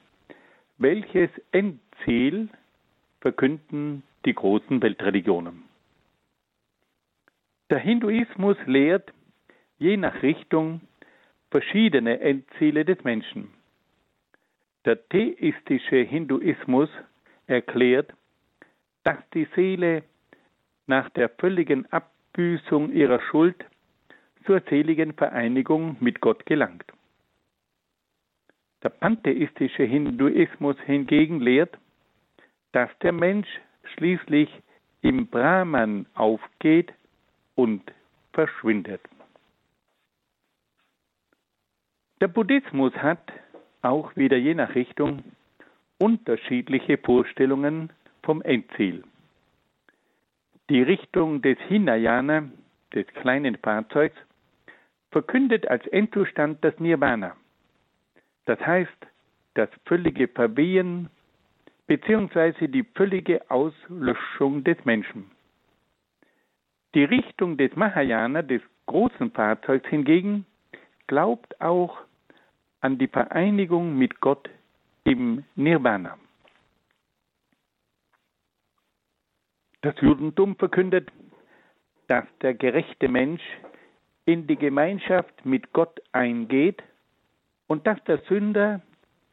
[0.78, 2.48] Welches Endziel
[3.20, 5.64] verkünden die großen Weltreligionen?
[7.70, 9.12] Der Hinduismus lehrt
[9.78, 10.80] je nach Richtung
[11.50, 13.50] verschiedene Endziele des Menschen.
[14.84, 16.88] Der theistische Hinduismus
[17.46, 18.12] erklärt,
[19.04, 20.02] dass die Seele
[20.86, 23.64] nach der völligen Abbüßung ihrer Schuld
[24.46, 26.84] zur seligen Vereinigung mit Gott gelangt.
[28.82, 31.78] Der pantheistische Hinduismus hingegen lehrt,
[32.72, 33.48] dass der Mensch
[33.94, 34.50] schließlich
[35.00, 36.92] im Brahman aufgeht
[37.54, 37.82] und
[38.32, 39.00] verschwindet.
[42.20, 43.32] Der Buddhismus hat
[43.82, 45.22] auch wieder je nach Richtung
[45.98, 47.90] unterschiedliche Vorstellungen
[48.22, 49.04] vom Endziel.
[50.70, 52.48] Die Richtung des Hinayana,
[52.94, 54.16] des kleinen Fahrzeugs,
[55.10, 57.36] verkündet als Endzustand das Nirvana.
[58.46, 59.06] Das heißt,
[59.54, 61.08] das völlige Verwehen
[61.86, 62.66] bzw.
[62.68, 65.30] die völlige Auslöschung des Menschen.
[66.94, 70.46] Die Richtung des Mahayana, des großen Fahrzeugs hingegen,
[71.06, 71.98] glaubt auch
[72.80, 74.48] an die Vereinigung mit Gott
[75.04, 76.18] im Nirvana.
[79.82, 81.10] Das Judentum verkündet,
[82.08, 83.42] dass der gerechte Mensch
[84.24, 86.82] in die Gemeinschaft mit Gott eingeht
[87.66, 88.80] und dass der Sünder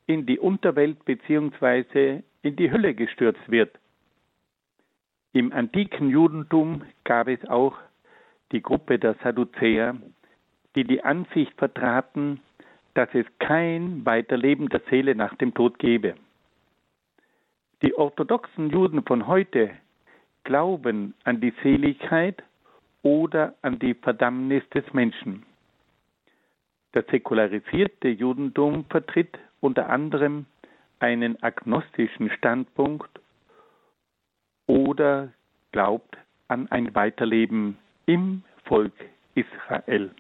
[0.08, 2.22] in die Unterwelt bzw.
[2.42, 3.78] in die Hölle gestürzt wird.
[5.34, 7.78] Im antiken Judentum gab es auch
[8.52, 9.96] die Gruppe der Sadduzäer,
[10.76, 12.42] die die Ansicht vertraten,
[12.94, 16.16] dass es kein Weiterleben der Seele nach dem Tod gebe.
[17.82, 19.72] Die orthodoxen Juden von heute
[20.44, 22.44] glauben an die Seligkeit
[23.02, 25.44] oder an die Verdammnis des Menschen.
[26.92, 30.46] Das säkularisierte Judentum vertritt unter anderem
[31.00, 33.10] einen agnostischen Standpunkt
[34.68, 35.30] oder
[35.72, 36.18] glaubt
[36.48, 38.94] an ein Weiterleben im Volk
[39.36, 40.12] Israel.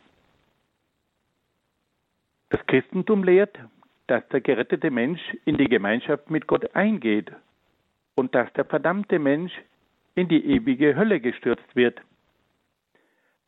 [2.52, 3.58] Das Christentum lehrt,
[4.08, 7.32] dass der gerettete Mensch in die Gemeinschaft mit Gott eingeht
[8.16, 9.54] und dass der verdammte Mensch
[10.16, 12.02] in die ewige Hölle gestürzt wird.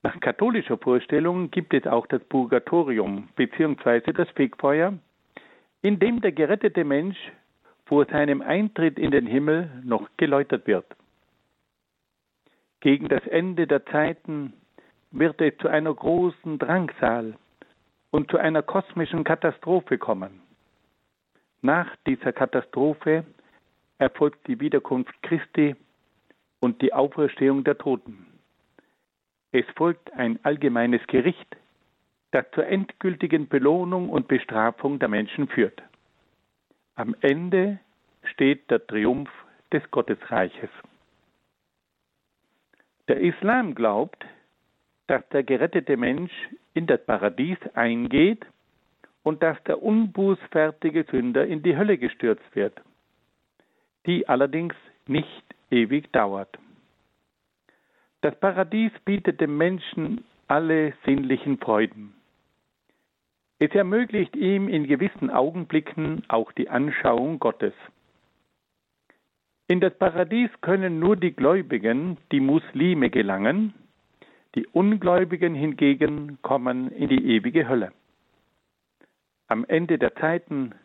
[0.04, 4.14] Nach katholischer Vorstellung gibt es auch das Purgatorium bzw.
[4.14, 4.94] das Fegfeuer,
[5.82, 7.18] in dem der gerettete Mensch
[7.86, 10.86] vor seinem Eintritt in den Himmel noch geläutert wird.
[12.80, 14.54] Gegen das Ende der Zeiten
[15.12, 17.36] wird es zu einer großen Drangsal
[18.14, 20.40] und zu einer kosmischen Katastrophe kommen.
[21.64, 23.26] Nach dieser Katastrophe
[23.98, 25.76] erfolgt die Wiederkunft Christi
[26.60, 28.28] und die Auferstehung der Toten.
[29.52, 31.58] Es folgt ein allgemeines Gericht,
[32.30, 35.82] das zur endgültigen Belohnung und Bestrafung der Menschen führt.
[36.94, 37.80] Am Ende
[38.26, 39.32] steht der Triumph
[39.72, 40.70] des Gottesreiches.
[43.08, 44.24] Der Islam glaubt,
[45.08, 46.32] dass der gerettete Mensch
[46.74, 48.46] in das Paradies eingeht
[49.24, 52.80] und dass der unbußfertige Sünder in die Hölle gestürzt wird,
[54.06, 54.76] die allerdings
[55.08, 56.58] nicht ewig dauert.
[58.22, 62.14] Das Paradies bietet dem Menschen alle sinnlichen Freuden.
[63.60, 67.74] Es ermöglicht ihm in gewissen Augenblicken auch die Anschauung Gottes.
[69.68, 73.74] In das Paradies können nur die Gläubigen, die Muslime, gelangen,
[74.56, 77.92] die Ungläubigen hingegen kommen in die ewige Hölle.
[79.48, 80.76] Am Ende der Zeiten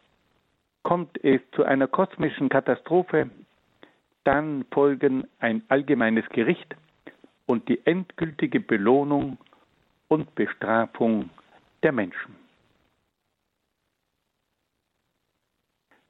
[0.83, 3.31] kommt es zu einer kosmischen Katastrophe,
[4.25, 6.75] dann folgen ein allgemeines Gericht
[7.47, 9.39] und die endgültige Belohnung
[10.09, 11.31] und Bestrafung
[11.83, 12.37] der Menschen.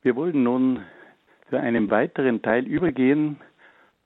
[0.03, 0.85] Wir wollen nun
[1.51, 3.41] zu einem weiteren Teil übergehen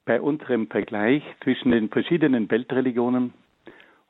[0.05, 3.35] bei unserem Vergleich zwischen den verschiedenen Weltreligionen.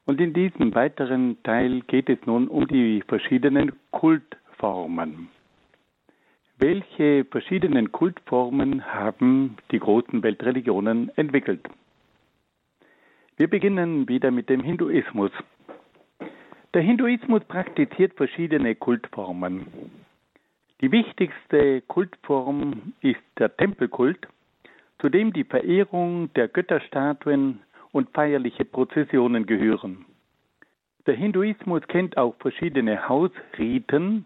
[0.05, 5.29] Und in diesem weiteren Teil geht es nun um die verschiedenen Kultformen.
[6.59, 11.69] Welche verschiedenen Kultformen haben die großen Weltreligionen entwickelt?
[13.37, 15.31] Wir beginnen wieder mit dem Hinduismus.
[16.75, 19.67] Der Hinduismus praktiziert verschiedene Kultformen.
[20.81, 24.27] Die wichtigste Kultform ist der Tempelkult,
[25.01, 27.61] zu dem die Verehrung der Götterstatuen
[27.93, 30.05] und feierliche Prozessionen gehören.
[31.07, 34.25] Der Hinduismus kennt auch verschiedene Hausriten,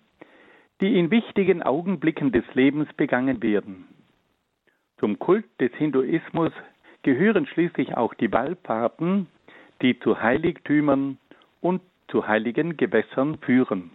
[0.80, 3.86] die in wichtigen Augenblicken des Lebens begangen werden.
[4.98, 6.52] Zum Kult des Hinduismus
[7.02, 9.26] gehören schließlich auch die Wallfahrten,
[9.82, 11.18] die zu Heiligtümern
[11.60, 13.90] und zu heiligen Gewässern führen.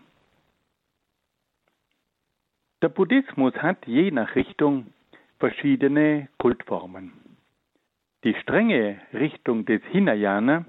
[2.82, 4.88] Der Buddhismus hat je nach Richtung
[5.40, 7.21] verschiedene Kultformen.
[8.24, 10.66] Die strenge Richtung des Hinayana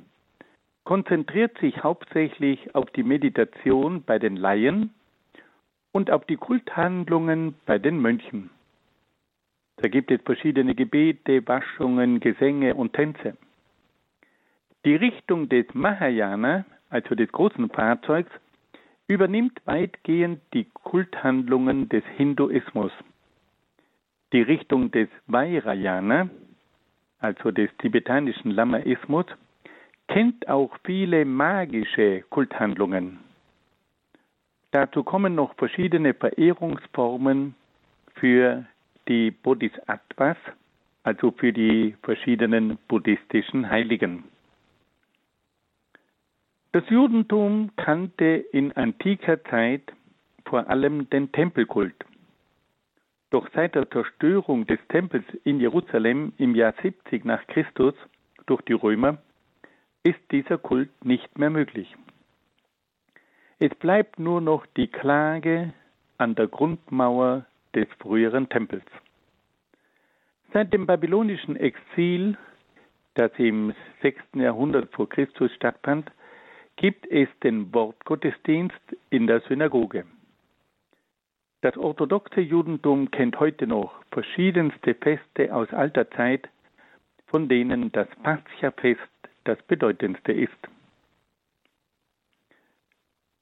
[0.84, 4.94] konzentriert sich hauptsächlich auf die Meditation bei den Laien
[5.92, 8.50] und auf die Kulthandlungen bei den Mönchen.
[9.76, 13.36] Da gibt es verschiedene Gebete, Waschungen, Gesänge und Tänze.
[14.84, 18.30] Die Richtung des Mahayana, also des großen Fahrzeugs,
[19.08, 22.92] übernimmt weitgehend die Kulthandlungen des Hinduismus.
[24.32, 26.30] Die Richtung des Vairayana,
[27.22, 29.26] also des tibetanischen Lamaismus,
[30.08, 33.18] kennt auch viele magische Kulthandlungen.
[34.72, 37.54] Dazu kommen noch verschiedene Verehrungsformen
[38.14, 38.64] für
[39.08, 40.36] die Bodhisattvas,
[41.02, 44.24] also für die verschiedenen buddhistischen Heiligen.
[46.72, 49.82] Das Judentum kannte in antiker Zeit
[50.46, 51.94] vor allem den Tempelkult.
[53.32, 57.94] Doch seit der Zerstörung des Tempels in Jerusalem im Jahr 70 nach Christus
[58.44, 59.16] durch die Römer
[60.02, 61.96] ist dieser Kult nicht mehr möglich.
[63.58, 65.72] Es bleibt nur noch die Klage
[66.18, 68.84] an der Grundmauer des früheren Tempels.
[70.52, 72.36] Seit dem babylonischen Exil,
[73.14, 73.72] das im
[74.02, 74.20] 6.
[74.34, 76.12] Jahrhundert vor Christus stattfand,
[76.76, 80.04] gibt es den Wortgottesdienst in der Synagoge.
[81.62, 86.48] Das orthodoxe Judentum kennt heute noch verschiedenste Feste aus alter Zeit,
[87.28, 89.00] von denen das Pascha-Fest
[89.44, 90.58] das bedeutendste ist.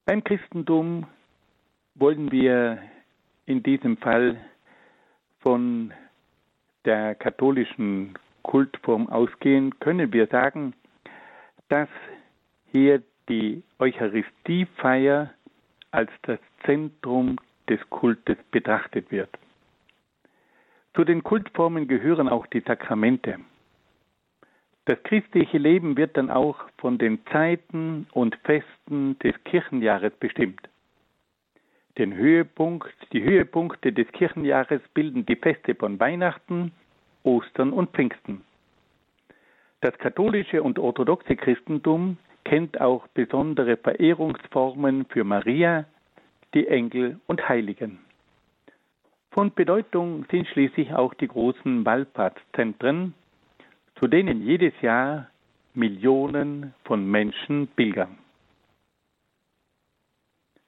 [0.05, 1.07] Beim Christentum
[1.95, 2.83] wollen wir
[3.47, 4.39] in diesem Fall
[5.39, 5.95] von
[6.85, 10.75] der katholischen Kultform ausgehen, können wir sagen,
[11.71, 11.89] dass
[12.71, 15.33] hier die Eucharistiefeier
[15.91, 17.39] als das Zentrum
[17.71, 19.31] des Kultes betrachtet wird.
[20.95, 23.39] Zu den Kultformen gehören auch die Sakramente.
[24.87, 30.61] Das christliche Leben wird dann auch von den Zeiten und Festen des Kirchenjahres bestimmt.
[31.97, 36.73] Den Höhepunkt, die Höhepunkte des Kirchenjahres bilden die Feste von Weihnachten,
[37.23, 38.43] Ostern und Pfingsten.
[39.81, 45.85] Das katholische und orthodoxe Christentum kennt auch besondere Verehrungsformen für Maria,
[46.55, 47.99] die Engel und Heiligen.
[49.31, 53.15] Von Bedeutung sind schließlich auch die großen Wallfahrtszentren,
[53.97, 55.29] zu denen jedes Jahr
[55.75, 58.19] Millionen von Menschen pilgern.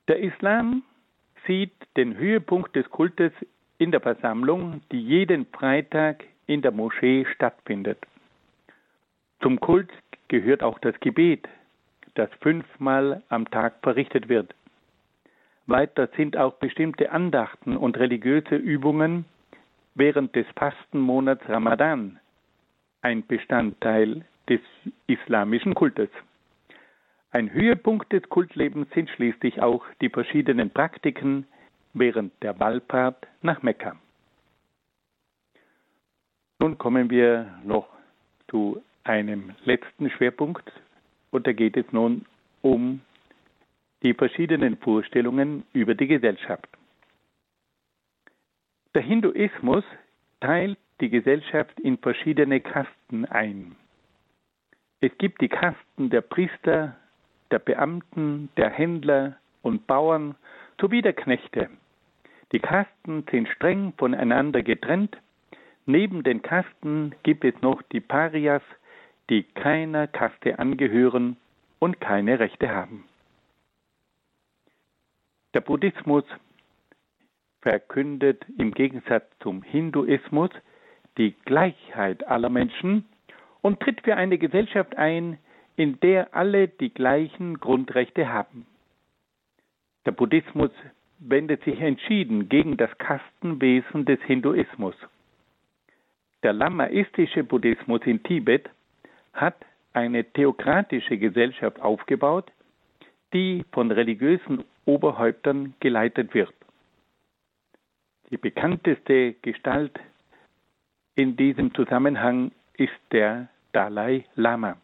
[0.06, 0.82] Der Islam
[1.46, 3.32] sieht den Höhepunkt des Kultes
[3.78, 7.98] in der Versammlung, die jeden Freitag in der Moschee stattfindet.
[9.40, 9.90] Zum Kult
[10.28, 11.48] gehört auch das Gebet,
[12.14, 14.54] das fünfmal am Tag verrichtet wird.
[15.66, 19.24] Weiter sind auch bestimmte Andachten und religiöse Übungen
[19.94, 22.18] während des Fastenmonats Ramadan
[23.02, 24.60] ein Bestandteil des
[25.06, 26.08] islamischen Kultes.
[27.30, 31.46] Ein Höhepunkt des Kultlebens sind schließlich auch die verschiedenen Praktiken
[31.94, 33.96] während der Wallfahrt nach Mekka.
[36.58, 37.88] Nun kommen wir noch
[38.48, 40.70] zu einem letzten Schwerpunkt
[41.30, 42.26] und da geht es nun
[42.60, 43.00] um
[44.02, 46.68] die verschiedenen Vorstellungen über die Gesellschaft.
[48.94, 49.84] Der Hinduismus
[50.40, 53.76] teilt die Gesellschaft in verschiedene Kasten ein.
[55.00, 56.96] Es gibt die Kasten der Priester,
[57.50, 60.34] der Beamten, der Händler und Bauern
[60.80, 61.70] sowie der Knechte.
[62.52, 65.16] Die Kasten sind streng voneinander getrennt.
[65.86, 68.62] Neben den Kasten gibt es noch die Parias,
[69.30, 71.36] die keiner Kaste angehören
[71.78, 73.04] und keine Rechte haben.
[75.54, 76.24] Der Buddhismus
[77.60, 80.50] verkündet im Gegensatz zum Hinduismus
[81.18, 83.04] die Gleichheit aller Menschen
[83.60, 85.38] und tritt für eine Gesellschaft ein,
[85.76, 88.66] in der alle die gleichen Grundrechte haben.
[90.04, 90.70] Der Buddhismus
[91.18, 94.96] wendet sich entschieden gegen das Kastenwesen des Hinduismus.
[96.42, 98.68] Der lamaistische Buddhismus in Tibet
[99.32, 99.54] hat
[99.92, 102.50] eine theokratische Gesellschaft aufgebaut,
[103.32, 106.52] die von religiösen Oberhäuptern geleitet wird.
[108.30, 109.98] Die bekannteste Gestalt
[111.14, 114.76] in diesem Zusammenhang ist der Dalai Lama.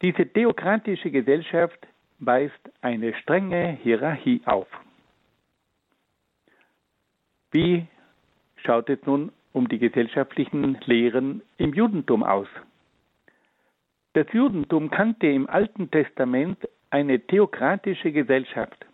[0.00, 1.86] Diese theokratische Gesellschaft
[2.18, 4.68] weist eine strenge Hierarchie auf.
[7.50, 7.86] Wie
[8.56, 12.48] schaut es nun um die gesellschaftlichen Lehren im Judentum aus?
[14.14, 16.58] Das Judentum kannte im Alten Testament
[16.92, 18.86] eine theokratische Gesellschaft,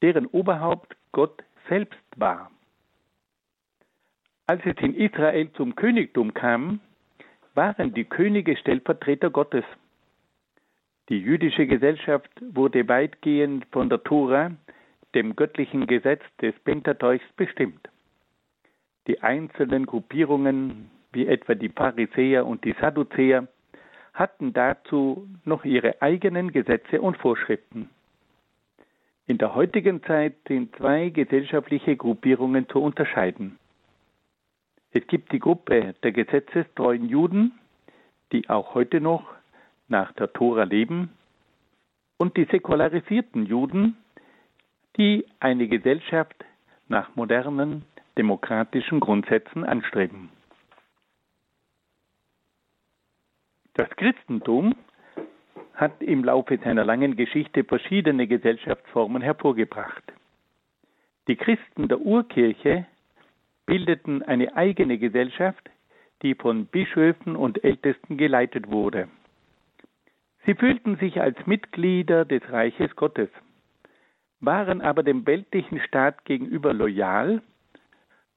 [0.00, 2.50] deren Oberhaupt Gott selbst war.
[4.46, 6.80] Als es in Israel zum Königtum kam,
[7.54, 9.64] waren die Könige Stellvertreter Gottes.
[11.10, 14.52] Die jüdische Gesellschaft wurde weitgehend von der Tora,
[15.14, 17.90] dem göttlichen Gesetz des Pentateuchs, bestimmt.
[19.06, 23.48] Die einzelnen Gruppierungen, wie etwa die Pharisäer und die Sadduzäer,
[24.12, 27.88] hatten dazu noch ihre eigenen Gesetze und Vorschriften.
[29.26, 33.58] In der heutigen Zeit sind zwei gesellschaftliche Gruppierungen zu unterscheiden.
[34.90, 37.52] Es gibt die Gruppe der gesetzestreuen Juden,
[38.32, 39.24] die auch heute noch
[39.88, 41.10] nach der Tora leben,
[42.18, 43.96] und die säkularisierten Juden,
[44.96, 46.44] die eine Gesellschaft
[46.88, 47.84] nach modernen
[48.16, 50.28] demokratischen Grundsätzen anstreben.
[53.74, 54.74] Das Christentum
[55.74, 60.04] hat im Laufe seiner langen Geschichte verschiedene Gesellschaftsformen hervorgebracht.
[61.26, 62.86] Die Christen der Urkirche
[63.64, 65.70] bildeten eine eigene Gesellschaft,
[66.22, 69.08] die von Bischöfen und Ältesten geleitet wurde.
[70.44, 73.30] Sie fühlten sich als Mitglieder des Reiches Gottes,
[74.40, 77.40] waren aber dem weltlichen Staat gegenüber loyal,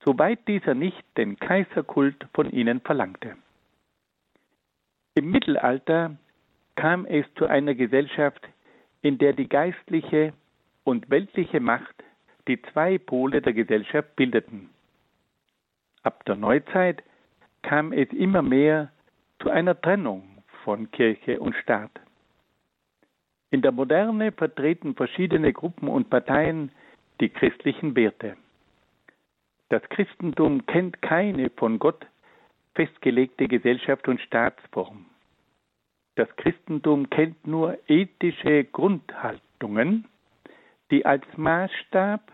[0.06, 3.36] soweit dieser nicht den Kaiserkult von ihnen verlangte.
[5.18, 6.18] Im Mittelalter
[6.76, 8.46] kam es zu einer Gesellschaft,
[9.02, 10.34] in der die geistliche
[10.84, 11.96] und weltliche Macht
[12.50, 14.70] die zwei Pole der Gesellschaft bildeten.
[16.04, 17.02] Ab der Neuzeit
[17.62, 18.92] kam es immer mehr
[19.42, 21.92] zu einer Trennung von Kirche und Staat.
[23.52, 26.74] In der Moderne vertreten verschiedene Gruppen und Parteien
[27.22, 28.36] die christlichen Werte.
[29.70, 32.06] Das Christentum kennt keine von Gott
[32.76, 35.06] festgelegte Gesellschaft und Staatsform.
[36.16, 40.06] Das Christentum kennt nur ethische Grundhaltungen,
[40.92, 42.32] die als Maßstab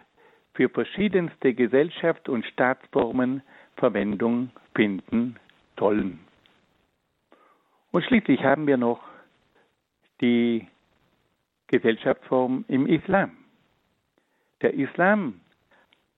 [0.54, 3.42] für verschiedenste Gesellschafts- und Staatsformen
[3.78, 5.38] Verwendung finden
[5.80, 6.20] sollen.
[7.92, 9.02] Und schließlich haben wir noch
[10.22, 10.68] die
[11.68, 13.38] Gesellschaftsform im Islam.
[14.62, 15.42] Der Islam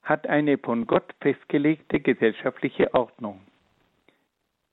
[0.01, 3.39] hat eine von Gott festgelegte gesellschaftliche Ordnung.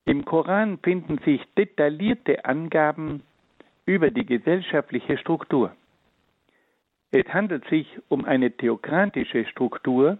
[0.05, 3.23] Im Koran finden sich detaillierte Angaben
[3.87, 5.75] über die gesellschaftliche Struktur.
[7.11, 10.19] Es handelt sich um eine theokratische Struktur,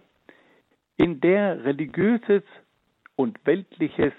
[0.97, 2.43] in der religiöses
[3.15, 4.13] und weltliches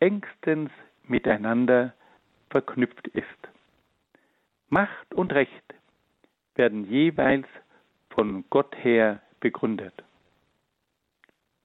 [0.00, 0.70] engstens
[1.04, 1.94] miteinander
[2.50, 3.26] verknüpft ist.
[4.68, 5.74] Macht und Recht
[6.54, 7.46] werden jeweils
[8.10, 9.94] von Gott her begründet.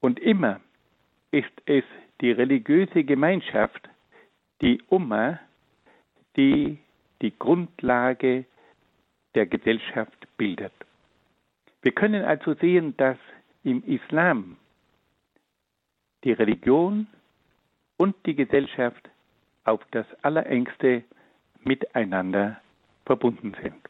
[0.00, 0.60] Und immer
[1.30, 1.84] ist es
[2.24, 3.86] die religiöse Gemeinschaft,
[4.62, 5.38] die Umma,
[6.38, 6.78] die
[7.20, 8.46] die Grundlage
[9.34, 10.72] der Gesellschaft bildet.
[11.82, 13.18] Wir können also sehen, dass
[13.62, 14.56] im Islam
[16.24, 17.08] die Religion
[17.98, 19.10] und die Gesellschaft
[19.64, 21.04] auf das allerengste
[21.62, 22.58] miteinander
[23.04, 23.82] verbunden sind.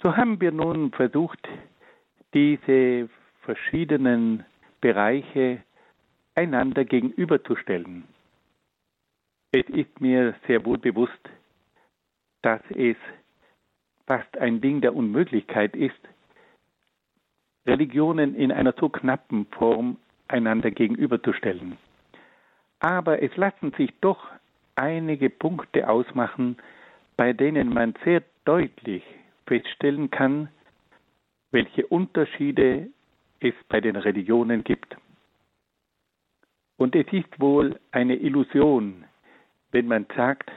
[0.00, 1.46] So haben wir nun versucht,
[2.32, 3.10] diese
[3.42, 4.46] verschiedenen
[4.80, 5.62] Bereiche
[6.34, 8.04] einander gegenüberzustellen.
[9.52, 11.28] Es ist mir sehr wohl bewusst,
[12.42, 12.96] dass es
[14.06, 16.00] fast ein Ding der Unmöglichkeit ist,
[17.66, 21.76] Religionen in einer so knappen Form einander gegenüberzustellen.
[22.80, 24.26] Aber es lassen sich doch
[24.74, 26.56] einige Punkte ausmachen,
[27.16, 29.04] bei denen man sehr deutlich
[29.46, 30.48] feststellen kann,
[31.52, 32.88] welche Unterschiede
[33.40, 34.96] es bei den Religionen gibt.
[36.82, 39.04] Und es ist wohl eine Illusion,
[39.70, 40.50] wenn man sagt,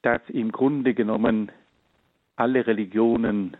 [0.00, 1.52] dass im Grunde genommen
[2.36, 3.54] alle Religionen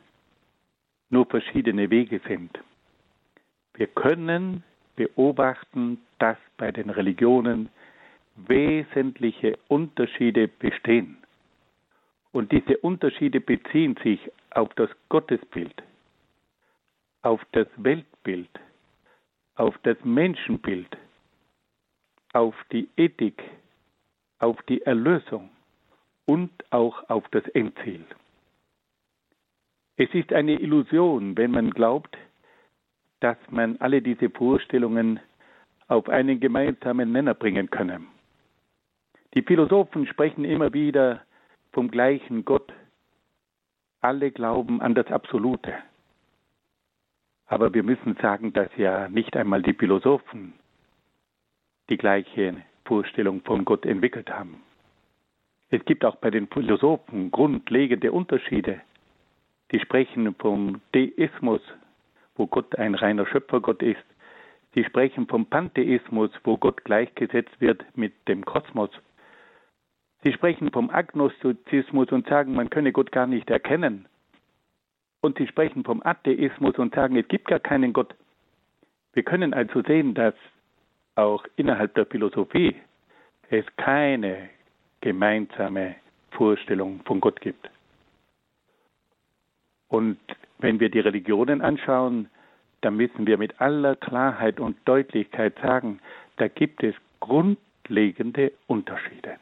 [1.10, 2.58] nur verschiedene Wege sind.
[3.74, 4.64] Wir können
[4.94, 7.68] beobachten, dass bei den Religionen
[8.36, 11.18] wesentliche Unterschiede bestehen.
[12.32, 15.82] Und diese Unterschiede beziehen sich auf das Gottesbild,
[17.20, 18.48] auf das Weltbild,
[19.56, 20.96] auf das Menschenbild,
[22.36, 23.42] auf die Ethik,
[24.40, 25.48] auf die Erlösung
[26.26, 28.04] und auch auf das Endziel.
[29.96, 32.14] Es ist eine Illusion, wenn man glaubt,
[33.20, 35.18] dass man alle diese Vorstellungen
[35.88, 38.02] auf einen gemeinsamen Nenner bringen könne.
[39.32, 41.22] Die Philosophen sprechen immer wieder
[41.72, 42.70] vom gleichen Gott.
[44.02, 45.72] Alle glauben an das Absolute.
[47.46, 50.52] Aber wir müssen sagen, dass ja nicht einmal die Philosophen
[51.88, 54.62] die gleiche Vorstellung von Gott entwickelt haben.
[55.68, 58.80] Es gibt auch bei den Philosophen grundlegende Unterschiede.
[59.72, 61.60] Die sprechen vom Deismus,
[62.36, 64.04] wo Gott ein reiner Schöpfergott ist.
[64.74, 68.90] Sie sprechen vom Pantheismus, wo Gott gleichgesetzt wird mit dem Kosmos.
[70.22, 74.06] Sie sprechen vom Agnostizismus und sagen, man könne Gott gar nicht erkennen.
[75.20, 78.14] Und sie sprechen vom Atheismus und sagen, es gibt gar keinen Gott.
[79.12, 80.34] Wir können also sehen, dass
[81.16, 82.76] auch innerhalb der Philosophie
[83.50, 84.50] es keine
[85.00, 85.96] gemeinsame
[86.30, 87.70] Vorstellung von Gott gibt.
[89.88, 90.18] Und
[90.58, 92.28] wenn wir die Religionen anschauen,
[92.80, 96.00] dann müssen wir mit aller Klarheit und Deutlichkeit sagen,
[96.36, 99.36] da gibt es grundlegende Unterschiede.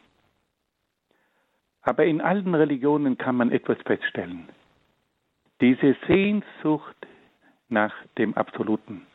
[1.82, 4.48] Aber in allen Religionen kann man etwas feststellen.
[5.60, 6.96] Diese Sehnsucht
[7.68, 9.06] nach dem Absoluten,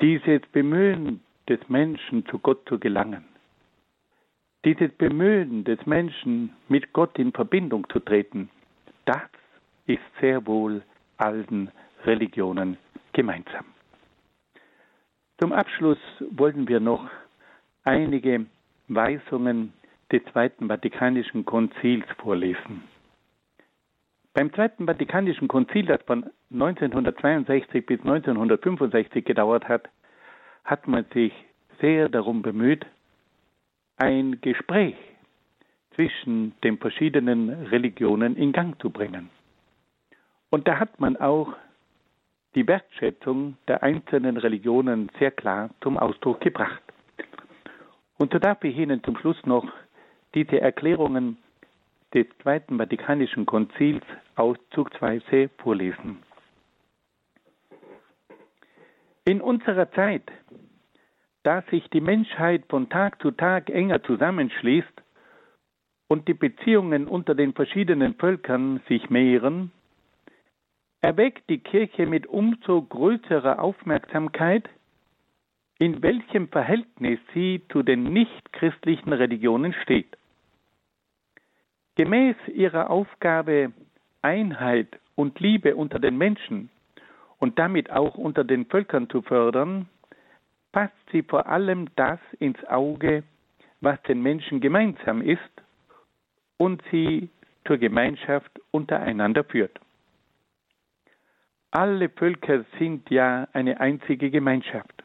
[0.00, 3.24] dieses Bemühen des Menschen, zu Gott zu gelangen,
[4.64, 8.50] dieses Bemühen des Menschen, mit Gott in Verbindung zu treten,
[9.04, 9.22] das
[9.86, 10.82] ist sehr wohl
[11.16, 11.70] allen
[12.04, 12.76] Religionen
[13.12, 13.64] gemeinsam.
[15.38, 15.98] Zum Abschluss
[16.30, 17.08] wollen wir noch
[17.84, 18.46] einige
[18.88, 19.72] Weisungen
[20.10, 22.82] des Zweiten Vatikanischen Konzils vorlesen.
[24.34, 29.88] Beim Zweiten Vatikanischen Konzil, das von 1962 bis 1965 gedauert hat,
[30.64, 31.32] hat man sich
[31.80, 32.86] sehr darum bemüht,
[33.96, 34.96] ein Gespräch
[35.94, 39.30] zwischen den verschiedenen Religionen in Gang zu bringen.
[40.50, 41.54] Und da hat man auch
[42.54, 46.82] die Wertschätzung der einzelnen Religionen sehr klar zum Ausdruck gebracht.
[48.18, 49.66] Und so darf ich Ihnen zum Schluss noch
[50.34, 51.38] diese Erklärungen
[52.14, 54.02] des Zweiten Vatikanischen Konzils
[54.36, 56.22] auszugsweise vorlesen.
[59.28, 60.22] In unserer Zeit,
[61.42, 65.02] da sich die Menschheit von Tag zu Tag enger zusammenschließt
[66.06, 69.72] und die Beziehungen unter den verschiedenen Völkern sich mehren,
[71.00, 74.68] erweckt die Kirche mit umso größerer Aufmerksamkeit,
[75.80, 80.16] in welchem Verhältnis sie zu den nichtchristlichen Religionen steht.
[81.96, 83.72] Gemäß ihrer Aufgabe,
[84.22, 86.70] Einheit und Liebe unter den Menschen
[87.38, 89.88] und damit auch unter den Völkern zu fördern,
[90.72, 93.22] passt sie vor allem das ins Auge,
[93.80, 95.40] was den Menschen gemeinsam ist
[96.56, 97.28] und sie
[97.66, 99.78] zur Gemeinschaft untereinander führt.
[101.70, 105.02] Alle Völker sind ja eine einzige Gemeinschaft.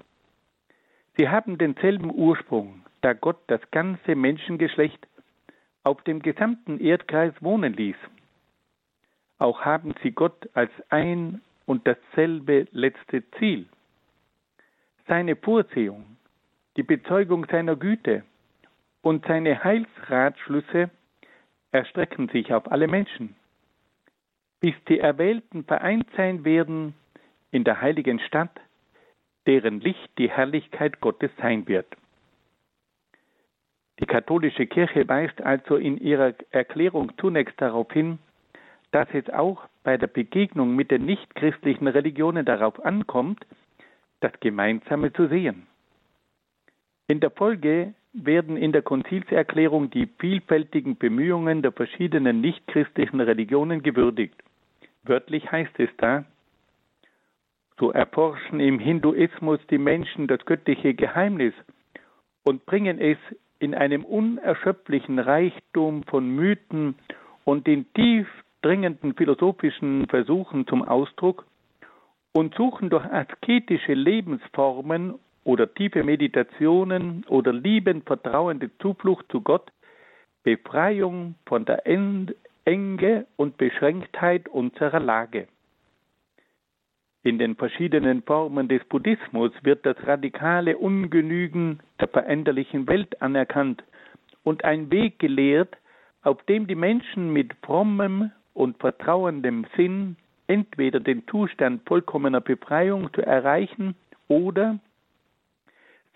[1.18, 5.08] Sie haben denselben Ursprung, da Gott das ganze Menschengeschlecht
[5.84, 7.98] auf dem gesamten Erdkreis wohnen ließ.
[9.40, 13.68] Auch haben sie Gott als ein und dasselbe letzte Ziel.
[15.08, 16.18] Seine Vorsehung,
[16.78, 18.24] die Bezeugung seiner Güte
[19.02, 20.90] und seine Heilsratschlüsse
[21.72, 23.36] erstrecken sich auf alle Menschen,
[24.60, 26.94] bis die Erwählten vereint sein werden
[27.52, 28.60] in der heiligen Stadt,
[29.48, 31.88] deren Licht die Herrlichkeit Gottes sein wird.
[34.00, 38.20] Die katholische Kirche weist also in ihrer Erklärung zunächst darauf hin,
[38.92, 43.46] dass es auch bei der Begegnung mit den nichtchristlichen Religionen darauf ankommt,
[44.20, 45.68] das Gemeinsame zu sehen.
[47.08, 54.36] In der Folge werden in der Konzilserklärung die vielfältigen Bemühungen der verschiedenen nichtchristlichen Religionen gewürdigt.
[55.04, 56.26] Wörtlich heißt es da,
[57.80, 61.54] so erforschen im Hinduismus die Menschen das göttliche Geheimnis
[62.44, 63.18] und bringen es
[63.60, 66.96] in einem unerschöpflichen Reichtum von Mythen
[67.46, 68.28] und in tief
[68.62, 71.46] dringenden philosophischen Versuchen zum Ausdruck
[72.34, 79.72] und suchen durch asketische Lebensformen oder tiefe Meditationen oder liebend vertrauende Zuflucht zu Gott
[80.44, 85.48] Befreiung von der Enge und Beschränktheit unserer Lage.
[87.24, 93.84] In den verschiedenen Formen des Buddhismus wird das radikale Ungenügen der veränderlichen Welt anerkannt
[94.44, 95.78] und ein Weg gelehrt,
[96.24, 100.16] auf dem die Menschen mit frommem und vertrauendem Sinn
[100.48, 103.96] entweder den Zustand vollkommener Befreiung zu erreichen
[104.28, 104.80] oder,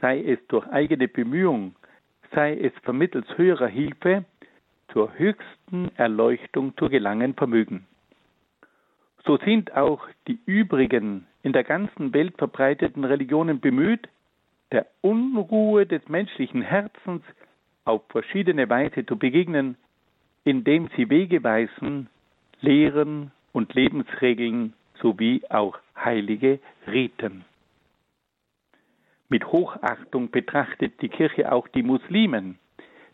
[0.01, 1.75] sei es durch eigene Bemühung,
[2.33, 4.25] sei es vermittels höherer Hilfe,
[4.91, 7.86] zur höchsten Erleuchtung zu gelangen vermögen.
[9.25, 14.07] So sind auch die übrigen in der ganzen Welt verbreiteten Religionen bemüht,
[14.71, 17.23] der Unruhe des menschlichen Herzens
[17.86, 19.77] auf verschiedene Weise zu begegnen,
[20.43, 22.09] indem sie Wege weisen,
[22.62, 27.45] Lehren und Lebensregeln sowie auch heilige Riten.
[29.30, 32.60] Mit Hochachtung betrachtet die Kirche auch die Muslimen,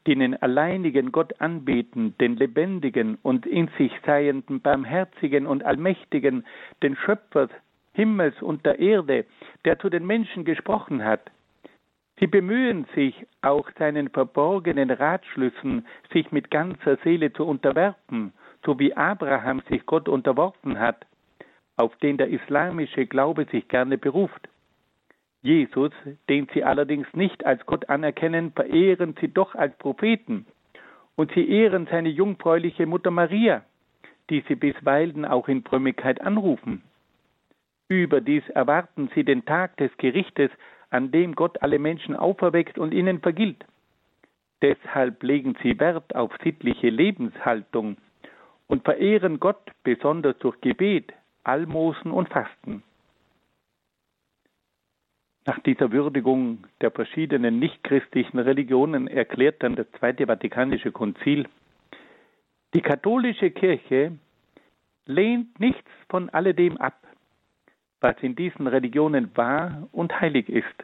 [0.07, 6.45] die den alleinigen Gott anbeten, den lebendigen und in sich seienden, barmherzigen und allmächtigen,
[6.81, 7.49] den Schöpfer
[7.93, 9.25] Himmels und der Erde,
[9.65, 11.29] der zu den Menschen gesprochen hat.
[12.19, 18.33] Sie bemühen sich, auch seinen verborgenen Ratschlüssen sich mit ganzer Seele zu unterwerfen,
[18.65, 21.05] so wie Abraham sich Gott unterworfen hat,
[21.75, 24.47] auf den der islamische Glaube sich gerne beruft.
[25.41, 25.91] Jesus,
[26.29, 30.45] den sie allerdings nicht als Gott anerkennen, verehren sie doch als Propheten.
[31.15, 33.63] Und sie ehren seine jungfräuliche Mutter Maria,
[34.29, 36.83] die sie bisweilen auch in Frömmigkeit anrufen.
[37.89, 40.51] Überdies erwarten sie den Tag des Gerichtes,
[40.91, 43.65] an dem Gott alle Menschen auferweckt und ihnen vergilt.
[44.61, 47.97] Deshalb legen sie Wert auf sittliche Lebenshaltung
[48.71, 51.11] und verehren Gott besonders durch Gebet,
[51.43, 52.83] Almosen und Fasten.
[55.45, 61.49] Nach dieser Würdigung der verschiedenen nichtchristlichen Religionen erklärt dann das Zweite Vatikanische Konzil,
[62.73, 64.17] die katholische Kirche
[65.05, 67.03] lehnt nichts von alledem ab,
[67.99, 70.83] was in diesen Religionen wahr und heilig ist.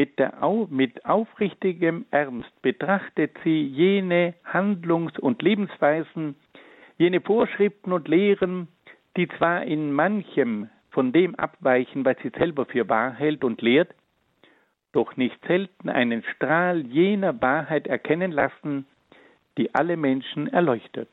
[0.00, 0.32] Mit, der,
[0.70, 6.36] mit aufrichtigem Ernst betrachtet sie jene Handlungs- und Lebensweisen,
[6.96, 8.68] jene Vorschriften und Lehren,
[9.18, 13.94] die zwar in manchem von dem abweichen, was sie selber für wahr hält und lehrt,
[14.92, 18.86] doch nicht selten einen Strahl jener Wahrheit erkennen lassen,
[19.58, 21.10] die alle Menschen erleuchtet.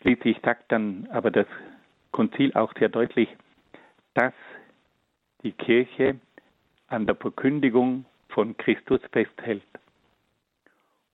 [0.00, 1.48] Schließlich sagt dann aber das
[2.12, 3.28] Konzil auch sehr deutlich,
[4.14, 4.32] dass
[5.42, 6.18] die Kirche
[6.88, 9.62] an der Verkündigung von Christus festhält.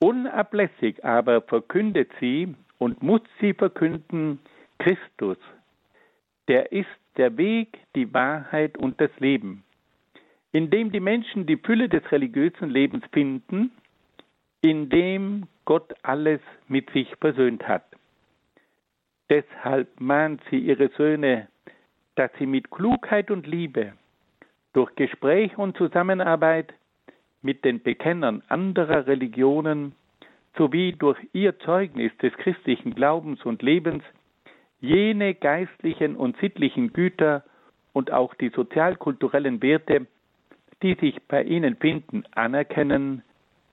[0.00, 4.40] Unablässig aber verkündet sie und muss sie verkünden
[4.78, 5.38] Christus,
[6.48, 9.62] der ist der Weg, die Wahrheit und das Leben,
[10.50, 13.70] in dem die Menschen die Fülle des religiösen Lebens finden,
[14.60, 17.84] in dem Gott alles mit sich versöhnt hat.
[19.30, 21.48] Deshalb mahnt sie ihre Söhne,
[22.16, 23.92] dass sie mit Klugheit und Liebe,
[24.72, 26.72] durch Gespräch und Zusammenarbeit
[27.42, 29.94] mit den Bekennern anderer Religionen
[30.56, 34.02] sowie durch ihr Zeugnis des christlichen Glaubens und Lebens
[34.80, 37.44] jene geistlichen und sittlichen Güter
[37.92, 40.06] und auch die sozialkulturellen Werte,
[40.82, 43.22] die sich bei ihnen finden, anerkennen,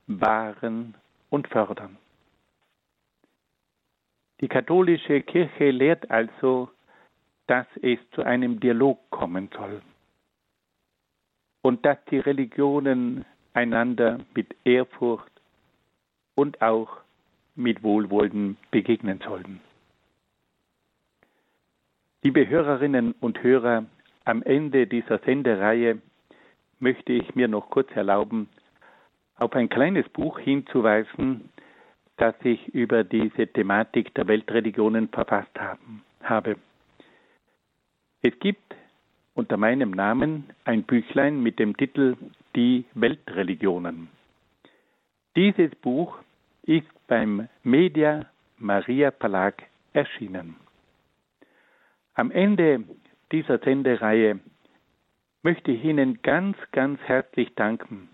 [0.06, 0.94] wahren
[1.28, 1.96] und fördern.
[4.40, 6.70] Die katholische Kirche lehrt also,
[7.46, 9.82] dass es zu einem Dialog kommen soll.
[11.62, 15.30] Und dass die Religionen einander mit Ehrfurcht
[16.34, 16.98] und auch
[17.54, 19.60] mit Wohlwollen begegnen sollen.
[22.22, 23.86] Liebe Hörerinnen und Hörer,
[24.24, 26.00] am Ende dieser Sendereihe
[26.78, 28.48] möchte ich mir noch kurz erlauben,
[29.36, 31.48] auf ein kleines Buch hinzuweisen,
[32.16, 36.56] das ich über diese Thematik der Weltreligionen verfasst haben, habe.
[38.22, 38.74] Es gibt
[39.34, 42.16] unter meinem Namen ein Büchlein mit dem Titel
[42.56, 44.08] Die Weltreligionen.
[45.36, 46.18] Dieses Buch
[46.62, 48.26] ist beim Media
[48.58, 49.62] Maria Verlag
[49.92, 50.56] erschienen.
[52.14, 52.84] Am Ende
[53.32, 54.40] dieser Sendereihe
[55.42, 58.08] möchte ich Ihnen ganz, ganz herzlich danken,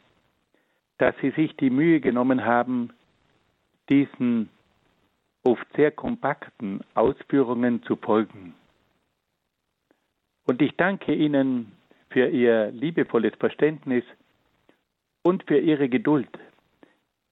[0.98, 2.90] dass Sie sich die Mühe genommen haben,
[3.88, 4.50] diesen
[5.42, 8.54] oft sehr kompakten Ausführungen zu folgen.
[10.46, 11.72] Und ich danke Ihnen
[12.10, 14.04] für Ihr liebevolles Verständnis
[15.22, 16.28] und für Ihre Geduld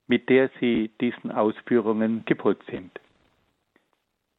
[0.07, 2.91] mit der Sie diesen Ausführungen gefolgt sind.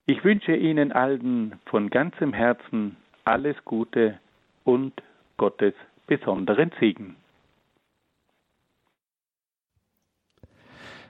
[0.07, 4.21] Ich wünsche Ihnen allen von ganzem Herzen alles Gute
[4.65, 4.93] und
[5.37, 5.75] Gottes
[6.07, 7.17] besonderen Segen.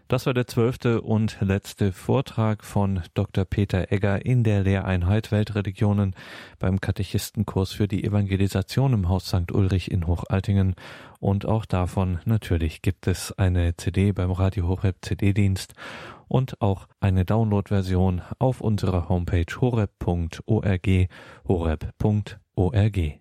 [0.09, 3.45] Das war der zwölfte und letzte Vortrag von Dr.
[3.45, 6.15] Peter Egger in der Lehreinheit Weltreligionen
[6.61, 9.51] beim Katechistenkurs für die Evangelisation im Haus St.
[9.51, 10.77] Ulrich in Hochaltingen.
[11.19, 15.75] Und auch davon natürlich gibt es eine CD beim Radio Horeb CD-Dienst
[16.29, 20.89] und auch eine Download-Version auf unserer Homepage horeb.org
[21.49, 23.21] horeb.org.